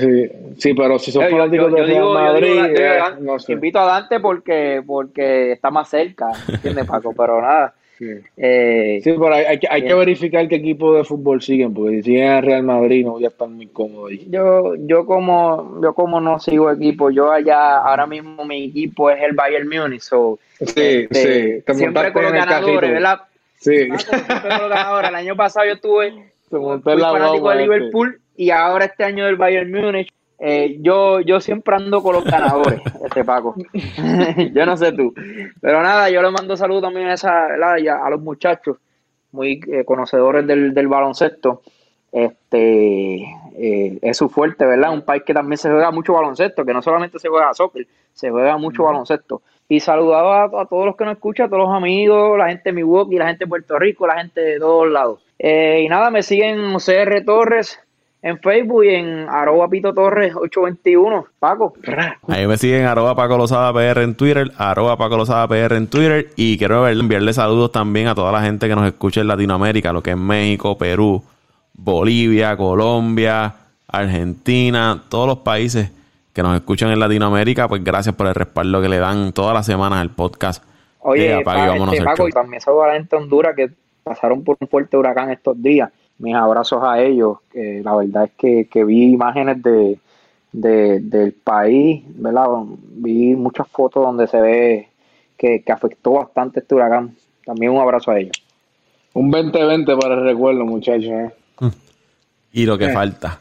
[0.57, 3.53] sí, pero si son fanáticos de Madrid, eh, no sé.
[3.53, 7.13] invito a Dante porque, porque está más cerca, ¿entiendes Paco?
[7.15, 8.05] Pero nada, Sí,
[8.37, 12.29] eh, sí pero hay, hay, que verificar qué equipo de fútbol siguen, porque si siguen
[12.29, 14.25] a Real Madrid no voy a estar muy cómodo ahí.
[14.29, 19.21] Yo, yo como, yo como no sigo equipo, yo allá, ahora mismo mi equipo es
[19.21, 20.65] el Bayern Munich, so, sí,
[21.09, 23.19] este, sí, siempre con los ganadores, ¿verdad?
[23.57, 23.89] Sí.
[23.97, 25.09] Siempre con los ganadores.
[25.09, 30.09] El año pasado yo estuve fanático de Liverpool y ahora este año del Bayern Munich
[30.39, 33.55] eh, yo, yo siempre ando con los ganadores, este Paco.
[34.53, 35.13] yo no sé tú.
[35.61, 38.77] Pero nada, yo le mando saludos también a, esa, a los muchachos,
[39.31, 41.61] muy eh, conocedores del, del, baloncesto.
[42.11, 43.17] Este
[43.55, 44.93] eh, es su fuerte, ¿verdad?
[44.93, 48.31] Un país que también se juega mucho baloncesto, que no solamente se juega soccer, se
[48.31, 49.41] juega mucho baloncesto.
[49.67, 52.73] Y saludaba a, todos los que nos escuchan, a todos los amigos, la gente de
[52.73, 55.19] Milwaukee, la gente de Puerto Rico, la gente de todos lados.
[55.37, 57.79] y nada, me siguen CR Torres,
[58.21, 61.27] en Facebook y en arroba Pito Torres 821.
[61.39, 61.73] Paco.
[62.27, 66.29] Ahí me siguen arroba Paco Lozada PR en Twitter, arroba Paco Lozada PR en Twitter.
[66.35, 70.03] Y quiero enviarle saludos también a toda la gente que nos escucha en Latinoamérica, lo
[70.03, 71.23] que es México, Perú,
[71.73, 73.53] Bolivia, Colombia,
[73.87, 75.91] Argentina, todos los países
[76.33, 79.65] que nos escuchan en Latinoamérica, pues gracias por el respaldo que le dan todas las
[79.65, 80.63] semanas al podcast.
[80.99, 83.69] Oye, Paco, y también saludos a la gente de Honduras que
[84.03, 85.89] pasaron por un fuerte huracán estos días
[86.19, 87.39] mis abrazos a ellos.
[87.51, 89.99] que la verdad es que, que vi imágenes de,
[90.51, 92.47] del país, ¿verdad?
[92.81, 94.89] Vi muchas fotos donde se ve
[95.37, 97.15] que, afectó bastante este huracán.
[97.45, 98.43] También un abrazo a ellos.
[99.13, 101.09] Un 2020 para el recuerdo, muchachos.
[101.09, 101.31] ¿eh?
[102.51, 102.93] Y lo que eh.
[102.93, 103.39] falta.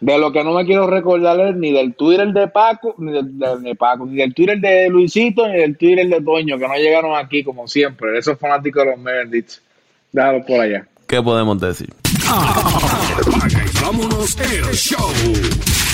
[0.00, 3.38] De lo que no me quiero recordar es ni del Twitter de Paco, ni del,
[3.38, 7.16] de, Paco, ni del Twitter de Luisito, ni del Twitter de Toño, que no llegaron
[7.16, 8.18] aquí como siempre.
[8.18, 9.62] Esos fanáticos de los Medics.
[10.12, 10.86] Déjalo por allá.
[11.06, 11.94] ¿Qué podemos decir?
[14.72, 15.85] Show.